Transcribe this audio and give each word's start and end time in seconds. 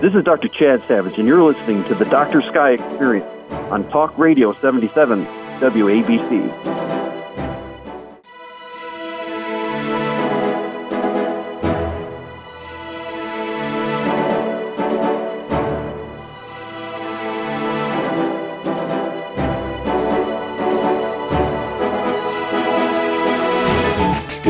This 0.00 0.14
is 0.14 0.24
Dr. 0.24 0.48
Chad 0.48 0.82
Savage, 0.88 1.18
and 1.18 1.28
you're 1.28 1.42
listening 1.42 1.84
to 1.84 1.94
the 1.94 2.06
Dr. 2.06 2.40
Sky 2.40 2.70
Experience 2.70 3.26
on 3.70 3.86
Talk 3.90 4.16
Radio 4.16 4.54
77 4.54 5.26
WABC. 5.26 6.99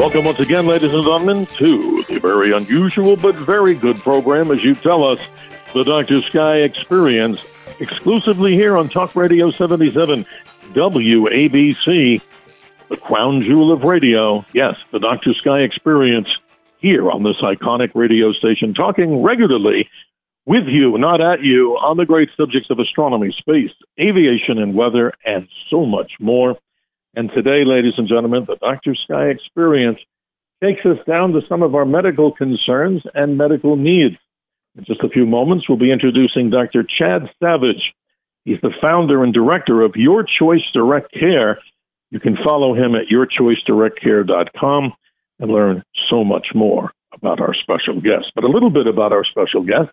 Welcome 0.00 0.24
once 0.24 0.38
again, 0.38 0.66
ladies 0.66 0.94
and 0.94 1.04
gentlemen, 1.04 1.44
to 1.58 2.02
the 2.04 2.20
very 2.20 2.52
unusual 2.52 3.18
but 3.18 3.34
very 3.34 3.74
good 3.74 3.98
program, 3.98 4.50
as 4.50 4.64
you 4.64 4.74
tell 4.74 5.06
us, 5.06 5.18
the 5.74 5.84
Dr. 5.84 6.22
Sky 6.22 6.56
Experience, 6.56 7.38
exclusively 7.80 8.54
here 8.54 8.78
on 8.78 8.88
Talk 8.88 9.14
Radio 9.14 9.50
77 9.50 10.24
WABC, 10.72 12.22
the 12.88 12.96
crown 12.96 13.42
jewel 13.42 13.70
of 13.70 13.82
radio. 13.82 14.42
Yes, 14.54 14.76
the 14.90 15.00
Dr. 15.00 15.34
Sky 15.34 15.60
Experience 15.60 16.28
here 16.78 17.10
on 17.10 17.22
this 17.22 17.36
iconic 17.42 17.90
radio 17.94 18.32
station, 18.32 18.72
talking 18.72 19.22
regularly 19.22 19.86
with 20.46 20.64
you, 20.66 20.96
not 20.96 21.20
at 21.20 21.42
you, 21.42 21.72
on 21.76 21.98
the 21.98 22.06
great 22.06 22.30
subjects 22.38 22.70
of 22.70 22.78
astronomy, 22.78 23.32
space, 23.36 23.72
aviation, 24.00 24.56
and 24.56 24.74
weather, 24.74 25.12
and 25.26 25.46
so 25.68 25.84
much 25.84 26.12
more. 26.18 26.56
And 27.14 27.30
today, 27.34 27.64
ladies 27.64 27.94
and 27.96 28.08
gentlemen, 28.08 28.44
the 28.46 28.56
Dr. 28.56 28.94
Sky 28.94 29.26
Experience 29.26 29.98
takes 30.62 30.84
us 30.84 30.98
down 31.06 31.32
to 31.32 31.40
some 31.48 31.62
of 31.62 31.74
our 31.74 31.84
medical 31.84 32.30
concerns 32.32 33.02
and 33.14 33.36
medical 33.36 33.76
needs. 33.76 34.16
In 34.76 34.84
just 34.84 35.02
a 35.02 35.08
few 35.08 35.26
moments, 35.26 35.68
we'll 35.68 35.78
be 35.78 35.90
introducing 35.90 36.50
Dr. 36.50 36.84
Chad 36.84 37.28
Savage. 37.42 37.94
He's 38.44 38.60
the 38.62 38.72
founder 38.80 39.24
and 39.24 39.34
director 39.34 39.82
of 39.82 39.96
Your 39.96 40.24
Choice 40.24 40.62
Direct 40.72 41.12
Care. 41.12 41.58
You 42.10 42.20
can 42.20 42.36
follow 42.44 42.74
him 42.74 42.94
at 42.94 43.08
yourchoicedirectcare.com 43.08 44.92
and 45.40 45.50
learn 45.50 45.82
so 46.08 46.22
much 46.22 46.48
more 46.54 46.92
about 47.12 47.40
our 47.40 47.54
special 47.54 48.00
guest. 48.00 48.30
But 48.34 48.44
a 48.44 48.48
little 48.48 48.70
bit 48.70 48.86
about 48.86 49.12
our 49.12 49.24
special 49.24 49.62
guest. 49.62 49.90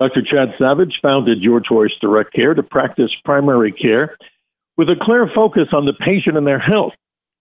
Dr. 0.00 0.22
Chad 0.22 0.48
Savage 0.58 0.98
founded 1.00 1.40
Your 1.40 1.60
Choice 1.60 1.92
Direct 2.00 2.32
Care 2.32 2.54
to 2.54 2.62
practice 2.62 3.10
primary 3.24 3.72
care 3.72 4.16
with 4.76 4.88
a 4.88 4.96
clear 5.00 5.28
focus 5.34 5.68
on 5.72 5.86
the 5.86 5.92
patient 5.92 6.36
and 6.36 6.46
their 6.46 6.58
health. 6.58 6.92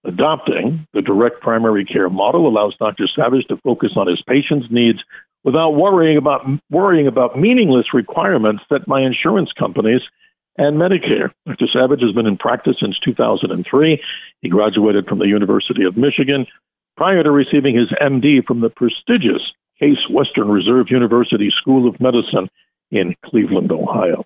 Adopting 0.04 0.86
the 0.94 1.02
direct 1.02 1.42
primary 1.42 1.84
care 1.84 2.10
model 2.10 2.48
allows 2.48 2.76
Dr. 2.78 3.08
Savage 3.08 3.48
to 3.48 3.58
focus 3.58 3.94
on 3.96 4.08
his 4.08 4.22
patient's 4.22 4.68
needs 4.70 5.00
without 5.44 5.76
worrying 5.76 6.18
about 6.18 6.46
worrying 6.70 7.08
about 7.08 7.40
meaningless 7.40 7.94
requirements 7.94 8.64
set 8.70 8.86
by 8.86 9.02
insurance 9.02 9.52
companies 9.52 10.02
and 10.58 10.78
Medicare. 10.78 11.32
Dr. 11.46 11.68
Savage 11.68 12.02
has 12.02 12.14
been 12.14 12.28
in 12.28 12.38
practice 12.38 12.78
since 12.80 13.00
2003. 13.00 14.02
He 14.42 14.50
graduated 14.50 15.08
from 15.08 15.20
the 15.20 15.28
University 15.28 15.84
of 15.84 15.98
Michigan 15.98 16.46
prior 16.96 17.24
to 17.24 17.32
receiving 17.32 17.76
his 17.76 17.90
MD 18.02 18.46
from 18.46 18.62
the 18.62 18.70
prestigious 18.70 19.42
Case 19.80 20.10
Western 20.10 20.48
Reserve 20.48 20.88
University 20.90 21.52
School 21.52 21.88
of 21.88 22.00
Medicine 22.00 22.50
in 22.92 23.16
Cleveland, 23.26 23.72
Ohio. 23.72 24.26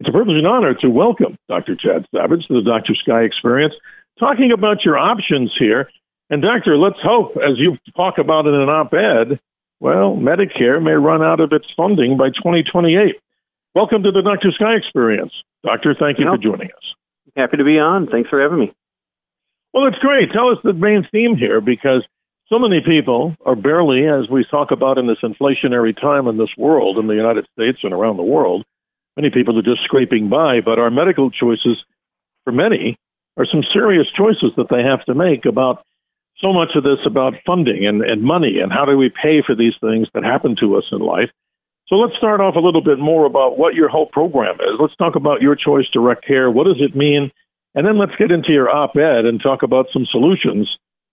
It's 0.00 0.08
a 0.08 0.12
privilege 0.12 0.36
and 0.36 0.46
honor 0.46 0.74
to 0.74 0.88
welcome 0.88 1.36
Dr. 1.48 1.74
Chad 1.74 2.06
Savage 2.14 2.46
to 2.46 2.54
the 2.54 2.62
Dr. 2.62 2.94
Sky 2.94 3.22
Experience, 3.22 3.74
talking 4.20 4.52
about 4.52 4.84
your 4.84 4.96
options 4.96 5.52
here. 5.58 5.90
And, 6.30 6.40
Doctor, 6.40 6.76
let's 6.76 7.00
hope, 7.02 7.36
as 7.36 7.58
you 7.58 7.78
talk 7.96 8.18
about 8.18 8.46
in 8.46 8.54
an 8.54 8.68
op 8.68 8.94
ed, 8.94 9.40
well, 9.80 10.16
Medicare 10.16 10.80
may 10.80 10.92
run 10.92 11.20
out 11.20 11.40
of 11.40 11.52
its 11.52 11.66
funding 11.76 12.16
by 12.16 12.28
2028. 12.28 13.16
Welcome 13.74 14.04
to 14.04 14.12
the 14.12 14.22
Dr. 14.22 14.52
Sky 14.52 14.74
Experience. 14.74 15.32
Doctor, 15.64 15.96
thank 15.98 16.20
you 16.20 16.26
for 16.26 16.38
joining 16.38 16.68
us. 16.68 16.94
Happy 17.36 17.56
to 17.56 17.64
be 17.64 17.80
on. 17.80 18.06
Thanks 18.06 18.30
for 18.30 18.40
having 18.40 18.60
me. 18.60 18.72
Well, 19.74 19.88
it's 19.88 19.98
great. 19.98 20.30
Tell 20.30 20.50
us 20.50 20.58
the 20.62 20.74
main 20.74 21.08
theme 21.10 21.36
here 21.36 21.60
because 21.60 22.04
so 22.46 22.60
many 22.60 22.82
people 22.82 23.34
are 23.44 23.56
barely, 23.56 24.06
as 24.06 24.30
we 24.30 24.44
talk 24.48 24.70
about 24.70 24.96
in 24.96 25.08
this 25.08 25.18
inflationary 25.24 26.00
time 26.00 26.28
in 26.28 26.38
this 26.38 26.54
world, 26.56 26.98
in 26.98 27.08
the 27.08 27.14
United 27.14 27.48
States 27.52 27.78
and 27.82 27.92
around 27.92 28.16
the 28.16 28.22
world, 28.22 28.64
Many 29.18 29.30
people 29.30 29.58
are 29.58 29.62
just 29.62 29.82
scraping 29.82 30.28
by, 30.28 30.60
but 30.60 30.78
our 30.78 30.92
medical 30.92 31.28
choices, 31.28 31.84
for 32.44 32.52
many, 32.52 32.96
are 33.36 33.46
some 33.50 33.64
serious 33.72 34.06
choices 34.16 34.52
that 34.56 34.68
they 34.70 34.84
have 34.84 35.04
to 35.06 35.14
make 35.14 35.44
about 35.44 35.84
so 36.36 36.52
much 36.52 36.76
of 36.76 36.84
this 36.84 37.00
about 37.04 37.34
funding 37.44 37.84
and, 37.84 38.00
and 38.02 38.22
money 38.22 38.60
and 38.62 38.72
how 38.72 38.84
do 38.84 38.96
we 38.96 39.10
pay 39.10 39.42
for 39.44 39.56
these 39.56 39.74
things 39.80 40.06
that 40.14 40.22
happen 40.22 40.54
to 40.60 40.76
us 40.76 40.84
in 40.92 41.00
life. 41.00 41.30
So 41.88 41.96
let's 41.96 42.16
start 42.16 42.40
off 42.40 42.54
a 42.54 42.60
little 42.60 42.80
bit 42.80 43.00
more 43.00 43.26
about 43.26 43.58
what 43.58 43.74
your 43.74 43.88
whole 43.88 44.06
program 44.06 44.54
is. 44.60 44.78
Let's 44.78 44.94
talk 44.94 45.16
about 45.16 45.42
your 45.42 45.56
choice 45.56 45.88
direct 45.92 46.24
care. 46.24 46.48
What 46.48 46.68
does 46.68 46.80
it 46.80 46.94
mean? 46.94 47.32
And 47.74 47.84
then 47.84 47.98
let's 47.98 48.14
get 48.20 48.30
into 48.30 48.52
your 48.52 48.70
op 48.70 48.96
ed 48.96 49.24
and 49.24 49.42
talk 49.42 49.64
about 49.64 49.86
some 49.92 50.06
solutions 50.06 50.68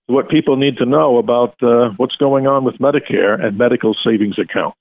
to 0.07 0.13
what 0.13 0.29
people 0.29 0.57
need 0.57 0.77
to 0.77 0.85
know 0.85 1.17
about 1.17 1.55
uh, 1.63 1.89
what's 1.97 2.17
going 2.17 2.45
on 2.45 2.65
with 2.65 2.75
Medicare 2.75 3.43
and 3.43 3.57
medical 3.57 3.95
savings 4.05 4.37
accounts. 4.37 4.77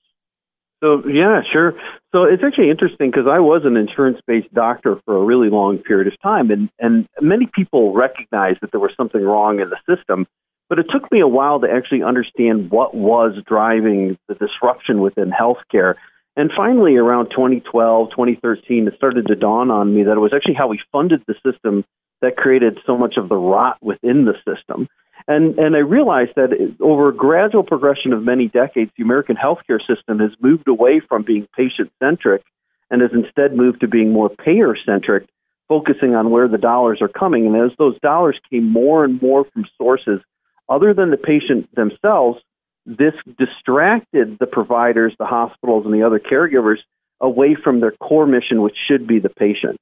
So 0.85 1.01
yeah, 1.07 1.41
sure. 1.51 1.73
So 2.13 2.25
it's 2.25 2.43
actually 2.43 2.69
interesting 2.69 3.09
because 3.09 3.27
I 3.27 3.39
was 3.39 3.63
an 3.65 3.75
insurance-based 3.75 4.53
doctor 4.53 4.99
for 5.03 5.17
a 5.17 5.23
really 5.23 5.49
long 5.49 5.79
period 5.79 6.05
of 6.05 6.21
time, 6.21 6.51
and 6.51 6.69
and 6.79 7.07
many 7.21 7.47
people 7.47 7.91
recognized 7.91 8.59
that 8.61 8.69
there 8.69 8.79
was 8.79 8.91
something 8.95 9.23
wrong 9.23 9.59
in 9.59 9.71
the 9.71 9.79
system. 9.89 10.27
But 10.69 10.77
it 10.77 10.85
took 10.91 11.11
me 11.11 11.21
a 11.21 11.27
while 11.27 11.59
to 11.61 11.67
actually 11.67 12.03
understand 12.03 12.69
what 12.69 12.93
was 12.93 13.33
driving 13.47 14.17
the 14.27 14.35
disruption 14.35 15.01
within 15.01 15.31
healthcare. 15.31 15.95
And 16.35 16.51
finally, 16.55 16.97
around 16.97 17.29
2012, 17.31 18.09
2013, 18.11 18.87
it 18.87 18.93
started 18.95 19.25
to 19.27 19.35
dawn 19.35 19.71
on 19.71 19.95
me 19.95 20.03
that 20.03 20.17
it 20.17 20.19
was 20.19 20.33
actually 20.35 20.55
how 20.55 20.67
we 20.67 20.79
funded 20.91 21.23
the 21.27 21.35
system 21.49 21.83
that 22.21 22.37
created 22.37 22.79
so 22.85 22.95
much 22.97 23.15
of 23.17 23.29
the 23.29 23.35
rot 23.35 23.77
within 23.81 24.25
the 24.25 24.35
system. 24.47 24.87
And, 25.27 25.57
and 25.57 25.75
I 25.75 25.79
realized 25.79 26.33
that 26.35 26.75
over 26.79 27.09
a 27.09 27.15
gradual 27.15 27.63
progression 27.63 28.13
of 28.13 28.23
many 28.23 28.47
decades, 28.47 28.91
the 28.95 29.03
American 29.03 29.35
healthcare 29.35 29.83
system 29.83 30.19
has 30.19 30.31
moved 30.39 30.67
away 30.67 30.99
from 30.99 31.23
being 31.23 31.47
patient 31.55 31.91
centric 32.01 32.43
and 32.91 33.01
has 33.01 33.11
instead 33.11 33.55
moved 33.55 33.81
to 33.81 33.87
being 33.87 34.11
more 34.11 34.29
payer 34.29 34.75
centric, 34.75 35.27
focusing 35.67 36.13
on 36.15 36.29
where 36.29 36.47
the 36.47 36.59
dollars 36.59 37.01
are 37.01 37.07
coming. 37.07 37.47
And 37.47 37.55
as 37.55 37.75
those 37.77 37.99
dollars 38.01 38.39
came 38.51 38.69
more 38.69 39.03
and 39.03 39.19
more 39.19 39.45
from 39.45 39.65
sources 39.77 40.21
other 40.69 40.93
than 40.93 41.09
the 41.09 41.17
patient 41.17 41.73
themselves, 41.73 42.39
this 42.85 43.15
distracted 43.37 44.37
the 44.37 44.45
providers, 44.45 45.15
the 45.17 45.25
hospitals, 45.25 45.85
and 45.85 45.93
the 45.93 46.03
other 46.03 46.19
caregivers 46.19 46.79
away 47.19 47.55
from 47.55 47.79
their 47.79 47.91
core 47.91 48.27
mission, 48.27 48.61
which 48.61 48.75
should 48.87 49.07
be 49.07 49.17
the 49.17 49.29
patient. 49.29 49.79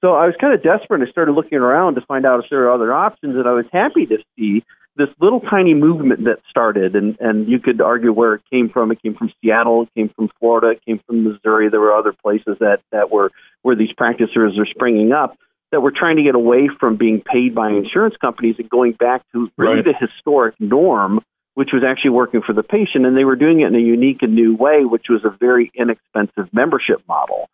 So 0.00 0.14
I 0.14 0.26
was 0.26 0.36
kind 0.36 0.52
of 0.52 0.62
desperate. 0.62 1.02
I 1.02 1.10
started 1.10 1.32
looking 1.32 1.58
around 1.58 1.94
to 1.94 2.02
find 2.02 2.26
out 2.26 2.44
if 2.44 2.50
there 2.50 2.64
are 2.64 2.70
other 2.70 2.92
options, 2.92 3.36
and 3.36 3.48
I 3.48 3.52
was 3.52 3.66
happy 3.72 4.06
to 4.06 4.18
see 4.36 4.62
this 4.96 5.08
little 5.20 5.40
tiny 5.40 5.74
movement 5.74 6.24
that 6.24 6.40
started, 6.48 6.94
and, 6.94 7.16
and 7.20 7.48
you 7.48 7.58
could 7.58 7.80
argue 7.80 8.12
where 8.12 8.34
it 8.34 8.42
came 8.50 8.68
from. 8.68 8.92
It 8.92 9.02
came 9.02 9.14
from 9.14 9.32
Seattle, 9.40 9.82
it 9.82 9.88
came 9.94 10.08
from 10.08 10.30
Florida, 10.38 10.68
it 10.68 10.84
came 10.84 11.00
from 11.06 11.24
Missouri. 11.24 11.68
There 11.68 11.80
were 11.80 11.92
other 11.92 12.12
places 12.12 12.58
that, 12.60 12.80
that 12.92 13.10
were 13.10 13.32
where 13.62 13.74
these 13.74 13.92
practitioners 13.92 14.58
are 14.58 14.66
springing 14.66 15.12
up 15.12 15.36
that 15.72 15.80
were 15.80 15.90
trying 15.90 16.16
to 16.16 16.22
get 16.22 16.36
away 16.36 16.68
from 16.68 16.94
being 16.96 17.20
paid 17.20 17.54
by 17.54 17.70
insurance 17.70 18.16
companies 18.16 18.54
and 18.58 18.70
going 18.70 18.92
back 18.92 19.22
to 19.32 19.50
really 19.56 19.76
right. 19.76 19.84
the 19.84 19.92
historic 19.92 20.54
norm, 20.60 21.20
which 21.54 21.70
was 21.72 21.82
actually 21.82 22.10
working 22.10 22.42
for 22.42 22.52
the 22.52 22.62
patient. 22.62 23.04
And 23.04 23.16
they 23.16 23.24
were 23.24 23.34
doing 23.34 23.60
it 23.60 23.66
in 23.66 23.74
a 23.74 23.80
unique 23.80 24.22
and 24.22 24.34
new 24.34 24.54
way, 24.54 24.84
which 24.84 25.08
was 25.08 25.24
a 25.24 25.30
very 25.30 25.72
inexpensive 25.74 26.48
membership 26.52 27.02
model. 27.08 27.48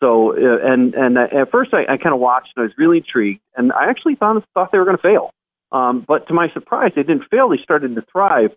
So, 0.00 0.36
uh, 0.36 0.58
and 0.64 0.94
and 0.94 1.18
at 1.18 1.50
first 1.50 1.72
I, 1.72 1.82
I 1.82 1.96
kind 1.96 2.14
of 2.14 2.20
watched 2.20 2.52
and 2.56 2.62
I 2.62 2.66
was 2.66 2.78
really 2.78 2.98
intrigued, 2.98 3.40
and 3.56 3.72
I 3.72 3.88
actually 3.88 4.16
thought 4.16 4.44
they 4.70 4.78
were 4.78 4.84
going 4.84 4.96
to 4.96 5.02
fail. 5.02 5.32
Um, 5.74 6.04
but 6.06 6.20
to 6.28 6.34
my 6.34 6.48
surprise, 6.56 6.92
they 6.94 7.02
didn't 7.02 7.28
fail. 7.32 7.48
They 7.48 7.62
started 7.68 7.94
to 7.96 8.02
thrive. 8.12 8.52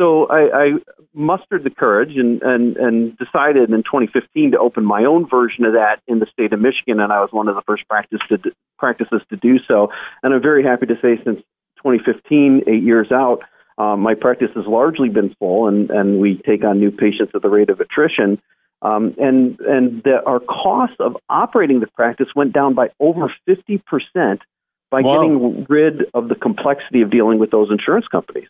So 0.00 0.26
I, 0.26 0.42
I 0.62 0.66
mustered 1.12 1.62
the 1.62 1.70
courage 1.70 2.16
and, 2.16 2.42
and, 2.42 2.76
and 2.84 3.16
decided 3.16 3.70
in 3.70 3.82
2015 3.84 4.52
to 4.52 4.58
open 4.58 4.84
my 4.84 5.04
own 5.04 5.28
version 5.28 5.64
of 5.64 5.74
that 5.74 5.96
in 6.08 6.18
the 6.18 6.26
state 6.34 6.52
of 6.52 6.60
Michigan, 6.68 6.98
and 6.98 7.12
I 7.12 7.20
was 7.20 7.30
one 7.30 7.48
of 7.50 7.54
the 7.54 7.62
first 7.62 7.86
practice 7.86 8.22
to, 8.30 8.38
practices 8.78 9.22
to 9.30 9.36
do 9.36 9.60
so. 9.60 9.92
And 10.22 10.34
I'm 10.34 10.42
very 10.42 10.64
happy 10.64 10.86
to 10.86 10.96
say, 11.02 11.12
since 11.22 11.40
2015, 11.84 12.64
eight 12.66 12.82
years 12.82 13.12
out, 13.12 13.40
Uh, 13.76 13.96
my 13.96 14.14
practice 14.14 14.52
has 14.54 14.66
largely 14.66 15.10
been 15.18 15.30
full, 15.40 15.66
and, 15.70 15.90
and 15.90 16.20
we 16.20 16.30
take 16.50 16.62
on 16.64 16.78
new 16.78 16.92
patients 17.04 17.32
at 17.34 17.42
the 17.42 17.50
rate 17.58 17.70
of 17.70 17.80
attrition. 17.80 18.38
Um, 18.82 19.12
and 19.18 19.58
and 19.74 19.84
the, 20.06 20.22
our 20.24 20.40
cost 20.40 20.96
of 21.00 21.16
operating 21.28 21.80
the 21.80 21.88
practice 22.00 22.30
went 22.36 22.52
down 22.52 22.74
by 22.74 22.86
over 23.00 23.32
50% 23.48 24.40
by 24.94 25.02
wow. 25.02 25.14
getting 25.14 25.66
rid 25.68 26.06
of 26.14 26.28
the 26.28 26.36
complexity 26.36 27.02
of 27.02 27.10
dealing 27.10 27.40
with 27.40 27.50
those 27.50 27.70
insurance 27.70 28.06
companies. 28.06 28.46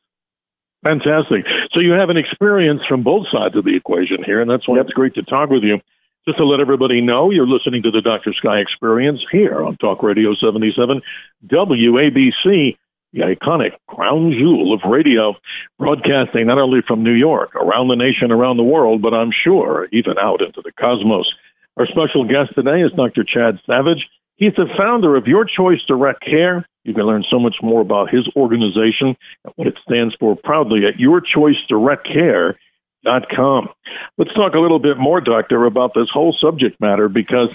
Fantastic. 0.82 1.46
So 1.72 1.80
you 1.80 1.92
have 1.92 2.10
an 2.10 2.18
experience 2.18 2.82
from 2.86 3.02
both 3.02 3.26
sides 3.32 3.56
of 3.56 3.64
the 3.64 3.74
equation 3.74 4.22
here, 4.22 4.42
and 4.42 4.50
that's 4.50 4.68
why 4.68 4.76
yep. 4.76 4.84
it's 4.84 4.92
great 4.92 5.14
to 5.14 5.22
talk 5.22 5.48
with 5.48 5.62
you. 5.62 5.80
Just 6.26 6.38
to 6.38 6.44
let 6.44 6.60
everybody 6.60 7.00
know, 7.00 7.30
you're 7.30 7.46
listening 7.46 7.82
to 7.82 7.90
the 7.90 8.02
Dr. 8.02 8.34
Sky 8.34 8.58
Experience 8.58 9.20
here 9.30 9.62
on 9.62 9.76
Talk 9.78 10.02
Radio 10.02 10.34
77 10.34 11.00
WABC, 11.46 12.76
the 13.12 13.20
iconic 13.20 13.76
crown 13.88 14.32
jewel 14.32 14.74
of 14.74 14.80
radio, 14.90 15.34
broadcasting 15.78 16.46
not 16.46 16.58
only 16.58 16.82
from 16.86 17.02
New 17.02 17.12
York, 17.12 17.54
around 17.54 17.88
the 17.88 17.96
nation, 17.96 18.30
around 18.30 18.58
the 18.58 18.62
world, 18.62 19.00
but 19.00 19.14
I'm 19.14 19.32
sure 19.32 19.88
even 19.92 20.18
out 20.18 20.42
into 20.42 20.60
the 20.62 20.72
cosmos. 20.72 21.30
Our 21.78 21.86
special 21.86 22.24
guest 22.24 22.54
today 22.54 22.82
is 22.82 22.92
Dr. 22.92 23.24
Chad 23.24 23.58
Savage. 23.66 24.06
He's 24.36 24.54
the 24.56 24.66
founder 24.76 25.16
of 25.16 25.26
Your 25.26 25.44
Choice 25.44 25.80
Direct 25.86 26.24
Care. 26.24 26.66
You 26.82 26.92
can 26.92 27.04
learn 27.04 27.24
so 27.30 27.38
much 27.38 27.56
more 27.62 27.80
about 27.80 28.10
his 28.10 28.28
organization 28.36 29.16
and 29.44 29.52
what 29.56 29.68
it 29.68 29.78
stands 29.86 30.14
for 30.20 30.36
proudly 30.36 30.86
at 30.86 30.98
Your 30.98 31.20
Choice 31.20 31.56
Direct 31.68 32.06
Care 32.06 32.56
com. 33.34 33.68
Let's 34.18 34.32
talk 34.34 34.54
a 34.54 34.58
little 34.58 34.78
bit 34.78 34.98
more, 34.98 35.20
Doctor, 35.20 35.64
about 35.64 35.92
this 35.94 36.08
whole 36.12 36.36
subject 36.40 36.80
matter 36.80 37.08
because 37.08 37.48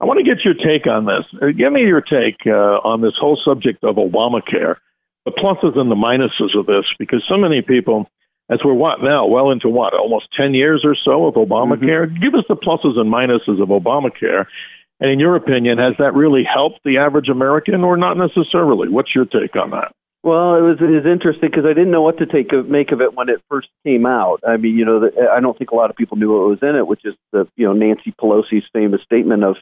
I 0.00 0.06
want 0.06 0.18
to 0.18 0.24
get 0.24 0.44
your 0.44 0.54
take 0.54 0.86
on 0.86 1.06
this. 1.06 1.24
Uh, 1.40 1.46
give 1.56 1.72
me 1.72 1.82
your 1.82 2.00
take 2.00 2.46
uh, 2.46 2.80
on 2.84 3.00
this 3.00 3.14
whole 3.18 3.38
subject 3.44 3.84
of 3.84 3.96
Obamacare, 3.96 4.76
the 5.24 5.30
pluses 5.32 5.78
and 5.78 5.90
the 5.90 5.94
minuses 5.94 6.58
of 6.58 6.66
this, 6.66 6.84
because 6.98 7.22
so 7.28 7.36
many 7.36 7.62
people, 7.62 8.10
as 8.50 8.58
we're 8.64 8.74
what 8.74 9.02
now, 9.02 9.26
well 9.26 9.50
into 9.50 9.68
what, 9.68 9.94
almost 9.94 10.28
10 10.36 10.54
years 10.54 10.82
or 10.84 10.96
so 10.96 11.26
of 11.26 11.34
Obamacare? 11.34 12.06
Mm-hmm. 12.06 12.22
Give 12.22 12.34
us 12.34 12.44
the 12.48 12.56
pluses 12.56 12.98
and 12.98 13.12
minuses 13.12 13.62
of 13.62 13.68
Obamacare. 13.68 14.46
And 15.04 15.12
in 15.12 15.20
your 15.20 15.36
opinion, 15.36 15.76
has 15.76 15.92
that 15.98 16.14
really 16.14 16.44
helped 16.44 16.80
the 16.82 16.96
average 16.96 17.28
American 17.28 17.84
or 17.84 17.98
not 17.98 18.16
necessarily? 18.16 18.88
What's 18.88 19.14
your 19.14 19.26
take 19.26 19.54
on 19.54 19.68
that? 19.72 19.92
Well, 20.22 20.54
it 20.54 20.62
was 20.62 20.78
it 20.80 20.88
was 20.88 21.04
interesting 21.04 21.50
because 21.50 21.66
I 21.66 21.74
didn't 21.74 21.90
know 21.90 22.00
what 22.00 22.16
to 22.20 22.26
take 22.26 22.54
of, 22.54 22.70
make 22.70 22.90
of 22.90 23.02
it 23.02 23.12
when 23.12 23.28
it 23.28 23.42
first 23.50 23.68
came 23.84 24.06
out. 24.06 24.40
I 24.48 24.56
mean, 24.56 24.78
you 24.78 24.86
know, 24.86 25.00
the, 25.00 25.28
I 25.30 25.40
don't 25.40 25.58
think 25.58 25.72
a 25.72 25.74
lot 25.74 25.90
of 25.90 25.96
people 25.96 26.16
knew 26.16 26.32
what 26.32 26.48
was 26.48 26.62
in 26.62 26.74
it, 26.74 26.86
which 26.86 27.04
is 27.04 27.14
the 27.32 27.46
you 27.54 27.66
know 27.66 27.74
Nancy 27.74 28.12
Pelosi's 28.12 28.64
famous 28.72 29.02
statement 29.02 29.44
of, 29.44 29.56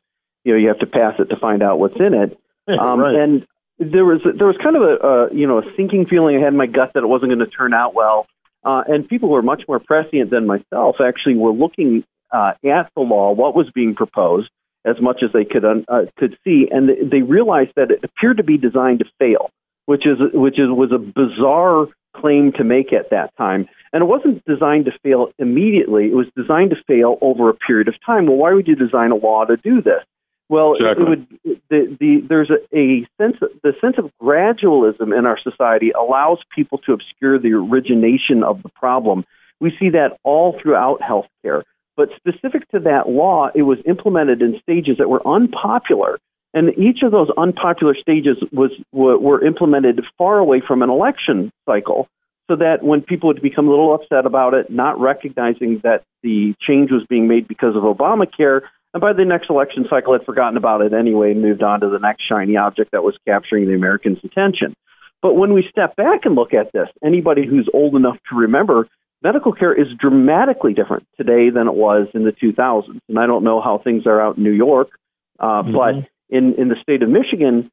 you 0.45 0.53
know, 0.53 0.59
you 0.61 0.69
have 0.69 0.79
to 0.79 0.87
pass 0.87 1.19
it 1.19 1.31
to 1.31 1.37
find 1.37 1.61
out 1.61 1.81
what's 1.81 1.99
in 1.99 2.15
it. 2.15 2.39
Um, 2.69 3.01
right. 3.01 3.17
And 3.17 3.45
there 3.81 4.05
was 4.05 4.23
there 4.23 4.47
was 4.47 4.57
kind 4.63 4.77
of 4.77 4.83
a, 4.83 4.95
a 5.05 5.35
you 5.35 5.49
know 5.49 5.59
a 5.59 5.65
sinking 5.77 6.07
feeling 6.07 6.37
I 6.37 6.39
had 6.39 6.53
in 6.53 6.57
my 6.57 6.67
gut 6.67 6.93
that 6.95 7.03
it 7.03 7.09
wasn't 7.09 7.31
going 7.31 7.41
to 7.41 7.49
turn 7.49 7.75
out 7.75 7.93
well. 7.93 8.29
Uh, 8.63 8.85
and 8.87 9.09
people 9.09 9.31
who 9.31 9.35
are 9.35 9.43
much 9.43 9.65
more 9.67 9.81
prescient 9.81 10.31
than 10.31 10.47
myself 10.47 11.01
actually 11.01 11.35
were 11.35 11.51
looking 11.51 12.05
uh, 12.31 12.53
at 12.65 12.89
the 12.95 13.01
law, 13.01 13.33
what 13.33 13.57
was 13.57 13.69
being 13.73 13.97
proposed, 13.97 14.49
as 14.85 15.01
much 15.01 15.23
as 15.23 15.33
they 15.33 15.45
could 15.45 15.65
uh, 15.65 16.07
could 16.17 16.37
see, 16.45 16.69
and 16.71 17.11
they 17.11 17.23
realized 17.23 17.73
that 17.77 17.91
it 17.91 18.05
appeared 18.05 18.39
to 18.39 18.43
be 18.43 18.59
designed 18.59 19.01
to 19.01 19.07
fail 19.19 19.51
which 19.87 20.07
is 20.07 20.19
which 20.33 20.59
is 20.59 20.69
was 20.71 20.93
a 20.93 20.99
bizarre 20.99 21.87
claim 22.15 22.53
to 22.53 22.65
make 22.65 22.93
at 22.93 23.11
that 23.11 23.35
time. 23.37 23.69
And 23.93 24.03
it 24.03 24.07
wasn't 24.07 24.45
designed 24.45 24.87
to 24.87 24.93
fail 25.03 25.33
immediately. 25.39 26.07
It 26.07 26.15
was 26.15 26.29
designed 26.37 26.71
to 26.71 26.77
fail 26.87 27.19
over 27.21 27.49
a 27.49 27.55
period 27.55 27.89
of 27.89 27.95
time. 28.05 28.27
Well, 28.27 28.37
why 28.37 28.53
would 28.53 28.69
you 28.69 28.77
design 28.77 29.11
a 29.11 29.17
law 29.17 29.45
to 29.45 29.57
do 29.57 29.83
this? 29.83 30.03
Well, 30.49 30.75
exactly. 30.75 31.05
it 31.05 31.09
would, 31.09 31.27
the, 31.71 31.97
the, 31.99 32.21
there's 32.21 32.51
a, 32.51 32.59
a 32.77 33.07
sense 33.19 33.37
of, 33.41 33.59
the 33.63 33.75
sense 33.81 33.97
of 33.97 34.11
gradualism 34.21 35.17
in 35.17 35.25
our 35.25 35.39
society 35.39 35.91
allows 35.93 36.39
people 36.55 36.79
to 36.79 36.93
obscure 36.93 37.39
the 37.39 37.55
origination 37.55 38.43
of 38.43 38.63
the 38.63 38.69
problem. 38.69 39.25
We 39.61 39.75
see 39.79 39.91
that 39.91 40.19
all 40.23 40.59
throughout 40.61 41.01
healthcare. 41.01 41.63
But 41.97 42.11
specific 42.17 42.69
to 42.71 42.81
that 42.81 43.09
law, 43.09 43.51
it 43.55 43.63
was 43.63 43.79
implemented 43.85 44.43
in 44.43 44.59
stages 44.61 44.99
that 44.99 45.11
were 45.11 45.27
unpopular 45.27 46.19
and 46.55 46.77
each 46.77 47.03
of 47.03 47.13
those 47.13 47.31
unpopular 47.37 47.95
stages 47.95 48.39
was 48.53 48.71
were 48.93 49.45
implemented 49.45 50.05
far 50.19 50.39
away 50.39 50.61
from 50.61 50.83
an 50.83 50.91
election 50.91 51.51
cycle, 51.67 52.09
so 52.51 52.57
that 52.57 52.83
when 52.83 53.01
people 53.01 53.29
would 53.29 53.41
become 53.41 53.69
a 53.69 53.71
little 53.71 53.95
upset 53.95 54.27
about 54.27 54.53
it, 54.55 54.71
not 54.71 55.01
recognizing 55.01 55.79
that 55.83 56.03
the 56.23 56.55
change 56.61 56.91
was 56.91 57.05
being 57.09 57.27
made 57.27 57.49
because 57.49 57.75
of 57.75 57.83
Obamacare, 57.85 58.63
and 58.93 59.01
by 59.01 59.15
the 59.15 59.25
next 59.25 59.49
election 59.49 59.87
cycle 59.89 60.13
had 60.13 60.27
forgotten 60.27 60.59
about 60.59 60.83
it 60.83 60.93
anyway 60.93 61.31
and 61.31 61.41
moved 61.41 61.63
on 61.63 61.81
to 61.81 61.89
the 61.89 61.99
next 61.99 62.25
shiny 62.29 62.57
object 62.57 62.91
that 62.91 63.03
was 63.03 63.17
capturing 63.27 63.67
the 63.67 63.75
Americans' 63.75 64.19
attention. 64.23 64.75
But 65.23 65.37
when 65.37 65.55
we 65.55 65.67
step 65.71 65.97
back 65.97 66.27
and 66.27 66.35
look 66.35 66.53
at 66.53 66.73
this, 66.73 66.89
anybody 67.03 67.47
who's 67.47 67.69
old 67.73 67.97
enough 67.97 68.19
to 68.29 68.37
remember, 68.37 68.89
medical 69.23 69.53
care 69.53 69.73
is 69.73 69.89
dramatically 69.99 70.75
different 70.75 71.07
today 71.17 71.51
than 71.51 71.69
it 71.69 71.75
was 71.75 72.09
in 72.15 72.25
the 72.25 72.33
2000s. 72.33 72.99
And 73.09 73.19
I 73.19 73.27
don't 73.27 73.45
know 73.45 73.61
how 73.61 73.79
things 73.79 74.07
are 74.07 74.21
out 74.21 74.37
in 74.37 74.43
New 74.43 74.53
York, 74.53 74.91
uh, 75.39 75.63
mm-hmm. 75.63 75.73
but 75.73 75.95
in, 76.29 76.55
in 76.55 76.69
the 76.69 76.77
state 76.83 77.03
of 77.03 77.09
Michigan, 77.09 77.71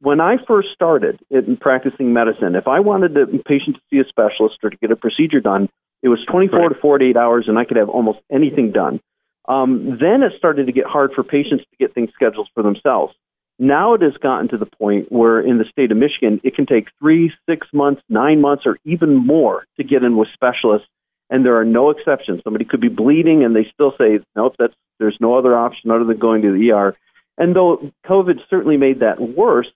when 0.00 0.20
I 0.20 0.36
first 0.46 0.68
started 0.72 1.20
in 1.30 1.56
practicing 1.56 2.12
medicine, 2.12 2.54
if 2.54 2.68
I 2.68 2.80
wanted 2.80 3.16
a 3.16 3.26
patient 3.26 3.76
to 3.76 3.82
see 3.90 3.98
a 3.98 4.04
specialist 4.04 4.58
or 4.62 4.70
to 4.70 4.76
get 4.76 4.90
a 4.90 4.96
procedure 4.96 5.40
done, 5.40 5.68
it 6.02 6.08
was 6.08 6.24
24 6.26 6.58
right. 6.58 6.68
to 6.68 6.78
48 6.78 7.16
hours 7.16 7.48
and 7.48 7.58
I 7.58 7.64
could 7.64 7.76
have 7.76 7.88
almost 7.88 8.20
anything 8.30 8.72
done. 8.72 9.00
Um, 9.48 9.96
then 9.96 10.22
it 10.22 10.32
started 10.36 10.66
to 10.66 10.72
get 10.72 10.86
hard 10.86 11.12
for 11.14 11.24
patients 11.24 11.64
to 11.70 11.76
get 11.78 11.94
things 11.94 12.10
scheduled 12.14 12.48
for 12.54 12.62
themselves. 12.62 13.14
Now 13.58 13.94
it 13.94 14.02
has 14.02 14.16
gotten 14.18 14.48
to 14.48 14.56
the 14.56 14.66
point 14.66 15.10
where 15.10 15.40
in 15.40 15.58
the 15.58 15.64
state 15.64 15.90
of 15.90 15.98
Michigan, 15.98 16.40
it 16.44 16.54
can 16.54 16.66
take 16.66 16.88
three, 16.98 17.32
six 17.48 17.66
months, 17.72 18.02
nine 18.08 18.40
months, 18.40 18.64
or 18.66 18.78
even 18.84 19.14
more 19.14 19.64
to 19.76 19.84
get 19.84 20.04
in 20.04 20.16
with 20.16 20.28
specialists. 20.32 20.88
And 21.30 21.44
there 21.44 21.58
are 21.58 21.64
no 21.64 21.90
exceptions. 21.90 22.40
Somebody 22.44 22.64
could 22.64 22.80
be 22.80 22.88
bleeding 22.88 23.44
and 23.44 23.54
they 23.54 23.68
still 23.74 23.94
say, 23.98 24.20
nope, 24.36 24.54
that's, 24.58 24.74
there's 24.98 25.16
no 25.20 25.34
other 25.34 25.56
option 25.56 25.90
other 25.90 26.04
than 26.04 26.18
going 26.18 26.42
to 26.42 26.52
the 26.52 26.70
ER. 26.72 26.96
And 27.36 27.54
though 27.54 27.92
COVID 28.06 28.40
certainly 28.48 28.76
made 28.76 29.00
that 29.00 29.20
worse, 29.20 29.68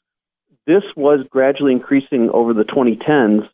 this 0.66 0.84
was 0.96 1.26
gradually 1.28 1.72
increasing 1.72 2.30
over 2.30 2.54
the 2.54 2.64
2010s 2.64 3.48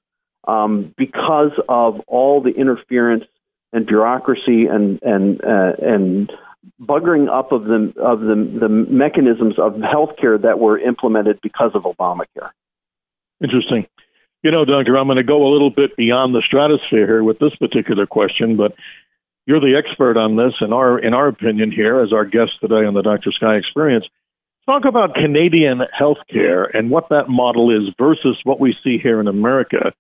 um, 0.46 0.94
because 0.96 1.58
of 1.69 2.00
all 2.06 2.40
the 2.40 2.50
interference 2.50 3.25
and 3.72 3.86
bureaucracy 3.86 4.66
and 4.66 4.98
and 5.02 5.44
uh, 5.44 5.75
and 5.80 6.32
buggering 6.80 7.28
up 7.28 7.52
of 7.52 7.64
the 7.64 7.92
of 8.00 8.20
the 8.20 8.34
the 8.34 8.68
mechanisms 8.68 9.58
of 9.58 9.74
healthcare 9.74 10.40
that 10.40 10.58
were 10.58 10.78
implemented 10.78 11.40
because 11.42 11.72
of 11.74 11.82
Obamacare. 11.82 12.50
Interesting. 13.42 13.86
You 14.42 14.52
know, 14.52 14.64
Doctor, 14.64 14.96
I'm 14.96 15.06
going 15.06 15.16
to 15.16 15.24
go 15.24 15.46
a 15.46 15.52
little 15.52 15.70
bit 15.70 15.96
beyond 15.96 16.34
the 16.34 16.42
stratosphere 16.46 17.06
here 17.06 17.24
with 17.24 17.38
this 17.40 17.54
particular 17.56 18.06
question, 18.06 18.56
but 18.56 18.74
you're 19.46 19.60
the 19.60 19.76
expert 19.76 20.16
on 20.16 20.37
this, 20.37 20.54
in 20.60 20.72
our 20.72 20.98
in 20.98 21.14
our 21.14 21.28
opinion 21.28 21.72
here, 21.72 22.00
as 22.00 22.12
our 22.12 22.25
guest 22.25 22.52
today 22.60 22.84
on 22.84 22.94
the 22.94 23.02
Dr. 23.02 23.32
Sky 23.32 23.56
Experience. 23.56 24.08
Talk 24.66 24.84
about 24.84 25.14
Canadian 25.14 25.80
healthcare 25.98 26.68
and 26.75 26.90
what 26.90 27.08
that 27.08 27.30
model 27.30 27.70
is 27.70 27.94
versus 27.98 28.38
what 28.44 28.60
we 28.60 28.76
see 28.84 28.98
here 28.98 29.18
in 29.18 29.26
America. 29.26 29.94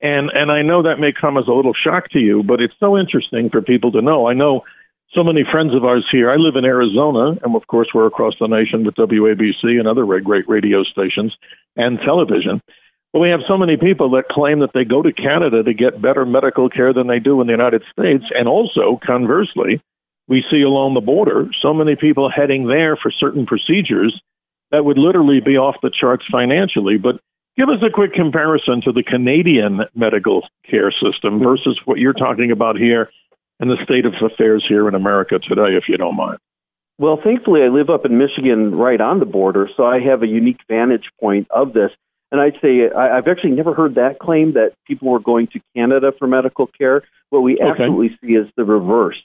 And 0.00 0.30
and 0.30 0.50
I 0.50 0.62
know 0.62 0.82
that 0.82 0.98
may 0.98 1.12
come 1.12 1.36
as 1.36 1.48
a 1.48 1.52
little 1.52 1.74
shock 1.74 2.08
to 2.10 2.18
you, 2.18 2.42
but 2.42 2.60
it's 2.62 2.74
so 2.80 2.96
interesting 2.96 3.50
for 3.50 3.60
people 3.60 3.92
to 3.92 4.02
know. 4.02 4.26
I 4.26 4.32
know 4.32 4.64
so 5.14 5.22
many 5.22 5.44
friends 5.50 5.74
of 5.74 5.84
ours 5.84 6.06
here. 6.10 6.30
I 6.30 6.34
live 6.34 6.56
in 6.56 6.64
Arizona, 6.64 7.38
and 7.42 7.54
of 7.54 7.66
course, 7.66 7.88
we're 7.94 8.06
across 8.06 8.34
the 8.40 8.48
nation 8.48 8.84
with 8.84 8.96
WABC 8.96 9.78
and 9.78 9.86
other 9.86 10.04
great 10.20 10.48
radio 10.48 10.82
stations 10.82 11.36
and 11.76 12.00
television. 12.00 12.60
But 13.12 13.20
we 13.20 13.30
have 13.30 13.40
so 13.46 13.56
many 13.56 13.76
people 13.76 14.10
that 14.10 14.28
claim 14.28 14.58
that 14.58 14.72
they 14.72 14.84
go 14.84 15.00
to 15.00 15.12
Canada 15.12 15.62
to 15.62 15.72
get 15.72 16.02
better 16.02 16.26
medical 16.26 16.68
care 16.68 16.92
than 16.92 17.06
they 17.06 17.20
do 17.20 17.40
in 17.40 17.46
the 17.46 17.52
United 17.52 17.84
States. 17.92 18.24
And 18.34 18.48
also, 18.48 18.98
conversely, 19.04 19.80
we 20.26 20.44
see 20.50 20.62
along 20.62 20.94
the 20.94 21.00
border 21.00 21.48
so 21.60 21.72
many 21.72 21.94
people 21.94 22.28
heading 22.28 22.66
there 22.66 22.96
for 22.96 23.12
certain 23.12 23.46
procedures 23.46 24.20
that 24.72 24.84
would 24.84 24.98
literally 24.98 25.40
be 25.40 25.56
off 25.56 25.76
the 25.80 25.90
charts 25.90 26.24
financially. 26.30 26.98
But 26.98 27.20
give 27.56 27.68
us 27.68 27.82
a 27.86 27.90
quick 27.90 28.14
comparison 28.14 28.80
to 28.82 28.92
the 28.92 29.04
Canadian 29.04 29.82
medical 29.94 30.48
care 30.68 30.90
system 30.90 31.38
versus 31.38 31.78
what 31.84 31.98
you're 31.98 32.14
talking 32.14 32.50
about 32.50 32.76
here 32.76 33.10
and 33.64 33.70
the 33.70 33.82
state 33.82 34.04
of 34.04 34.12
affairs 34.20 34.62
here 34.68 34.86
in 34.88 34.94
America 34.94 35.38
today, 35.38 35.74
if 35.74 35.88
you 35.88 35.96
don't 35.96 36.16
mind. 36.16 36.38
Well, 36.98 37.18
thankfully, 37.22 37.62
I 37.62 37.68
live 37.68 37.88
up 37.88 38.04
in 38.04 38.18
Michigan 38.18 38.74
right 38.74 39.00
on 39.00 39.20
the 39.20 39.26
border, 39.26 39.70
so 39.74 39.86
I 39.86 40.00
have 40.00 40.22
a 40.22 40.26
unique 40.26 40.60
vantage 40.68 41.08
point 41.18 41.50
of 41.50 41.72
this. 41.72 41.90
And 42.30 42.42
I'd 42.42 42.58
say 42.60 42.90
I, 42.90 43.16
have 43.16 43.26
actually 43.26 43.52
never 43.52 43.72
heard 43.72 43.94
that 43.94 44.18
claim 44.18 44.52
that 44.52 44.74
people 44.86 45.08
were 45.08 45.18
going 45.18 45.46
to 45.48 45.60
Canada 45.74 46.12
for 46.18 46.26
medical 46.26 46.66
care. 46.66 47.02
What 47.30 47.40
we 47.40 47.54
okay. 47.54 47.70
absolutely 47.70 48.18
see 48.20 48.34
is 48.34 48.46
the 48.56 48.64
reverse. 48.64 49.22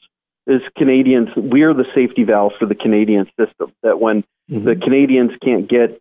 Is 0.48 0.62
Canadians, 0.77 1.29
we're 1.36 1.74
the 1.74 1.86
safety 1.93 2.24
valve 2.24 2.53
for 2.58 2.65
the 2.65 2.75
Canadian 2.75 3.29
system. 3.38 3.74
That 3.84 4.00
when 4.00 4.24
mm-hmm. 4.50 4.63
the 4.63 4.75
Canadians 4.75 5.31
can't 5.43 5.67
get 5.67 6.00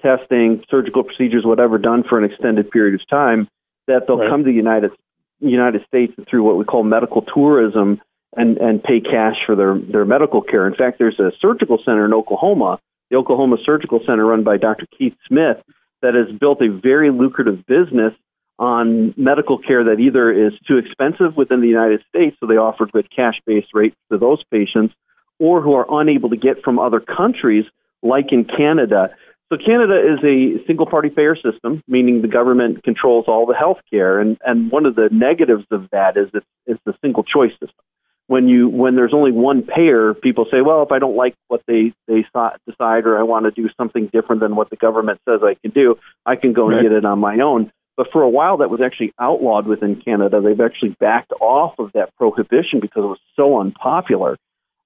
testing, 0.00 0.64
surgical 0.70 1.02
procedures, 1.02 1.44
whatever 1.44 1.76
done 1.76 2.04
for 2.04 2.18
an 2.18 2.24
extended 2.24 2.70
period 2.70 2.94
of 2.94 3.06
time, 3.08 3.48
that 3.88 4.06
they'll 4.06 4.18
right. 4.18 4.30
come 4.30 4.44
to 4.44 4.46
the 4.46 4.56
United 4.56 4.92
United 5.40 5.84
States 5.86 6.12
through 6.28 6.42
what 6.42 6.56
we 6.56 6.64
call 6.64 6.82
medical 6.82 7.22
tourism 7.22 8.00
and, 8.36 8.58
and 8.58 8.82
pay 8.82 9.00
cash 9.00 9.36
for 9.46 9.56
their, 9.56 9.78
their 9.78 10.04
medical 10.04 10.42
care. 10.42 10.66
In 10.66 10.74
fact, 10.74 10.98
there's 10.98 11.18
a 11.18 11.32
surgical 11.40 11.78
center 11.84 12.04
in 12.04 12.12
Oklahoma, 12.12 12.78
the 13.10 13.16
Oklahoma 13.16 13.56
Surgical 13.64 14.00
Center 14.06 14.24
run 14.24 14.44
by 14.44 14.56
Dr. 14.56 14.86
Keith 14.96 15.16
Smith, 15.26 15.58
that 16.02 16.14
has 16.14 16.30
built 16.38 16.62
a 16.62 16.70
very 16.70 17.10
lucrative 17.10 17.66
business 17.66 18.14
on 18.58 19.14
medical 19.16 19.58
care 19.58 19.84
that 19.84 20.00
either 20.00 20.30
is 20.30 20.52
too 20.68 20.76
expensive 20.76 21.36
within 21.36 21.60
the 21.60 21.68
United 21.68 22.02
States, 22.08 22.36
so 22.38 22.46
they 22.46 22.56
offer 22.58 22.86
good 22.86 23.10
cash 23.10 23.40
based 23.46 23.68
rates 23.74 23.96
to 24.12 24.18
those 24.18 24.42
patients, 24.50 24.94
or 25.38 25.60
who 25.62 25.72
are 25.74 25.86
unable 26.00 26.28
to 26.28 26.36
get 26.36 26.62
from 26.62 26.78
other 26.78 27.00
countries, 27.00 27.64
like 28.02 28.32
in 28.32 28.44
Canada. 28.44 29.14
So 29.52 29.58
Canada 29.58 29.98
is 30.00 30.20
a 30.22 30.64
single 30.66 30.86
party 30.86 31.10
payer 31.10 31.34
system, 31.34 31.82
meaning 31.88 32.22
the 32.22 32.28
government 32.28 32.84
controls 32.84 33.24
all 33.26 33.46
the 33.46 33.54
health 33.54 33.80
care. 33.90 34.20
And, 34.20 34.38
and 34.44 34.70
one 34.70 34.86
of 34.86 34.94
the 34.94 35.08
negatives 35.10 35.66
of 35.72 35.90
that 35.90 36.16
is 36.16 36.28
it's, 36.32 36.46
it's 36.66 36.80
the 36.84 36.94
single 37.02 37.24
choice 37.24 37.52
system. 37.52 37.84
When 38.28 38.46
you 38.46 38.68
when 38.68 38.94
there's 38.94 39.12
only 39.12 39.32
one 39.32 39.62
payer, 39.62 40.14
people 40.14 40.46
say, 40.52 40.60
well, 40.60 40.84
if 40.84 40.92
I 40.92 41.00
don't 41.00 41.16
like 41.16 41.34
what 41.48 41.62
they 41.66 41.92
they 42.06 42.24
decide, 42.64 43.04
or 43.06 43.18
I 43.18 43.24
want 43.24 43.46
to 43.46 43.50
do 43.50 43.68
something 43.76 44.06
different 44.06 44.40
than 44.40 44.54
what 44.54 44.70
the 44.70 44.76
government 44.76 45.20
says 45.28 45.40
I 45.42 45.54
can 45.54 45.72
do, 45.72 45.98
I 46.24 46.36
can 46.36 46.52
go 46.52 46.68
right. 46.68 46.78
and 46.78 46.88
get 46.88 46.92
it 46.92 47.04
on 47.04 47.18
my 47.18 47.40
own. 47.40 47.72
But 47.96 48.12
for 48.12 48.22
a 48.22 48.28
while, 48.28 48.58
that 48.58 48.70
was 48.70 48.80
actually 48.80 49.12
outlawed 49.18 49.66
within 49.66 50.00
Canada. 50.00 50.40
They've 50.40 50.60
actually 50.60 50.90
backed 51.00 51.32
off 51.40 51.80
of 51.80 51.90
that 51.94 52.14
prohibition 52.14 52.78
because 52.78 53.02
it 53.02 53.08
was 53.08 53.18
so 53.34 53.58
unpopular. 53.58 54.36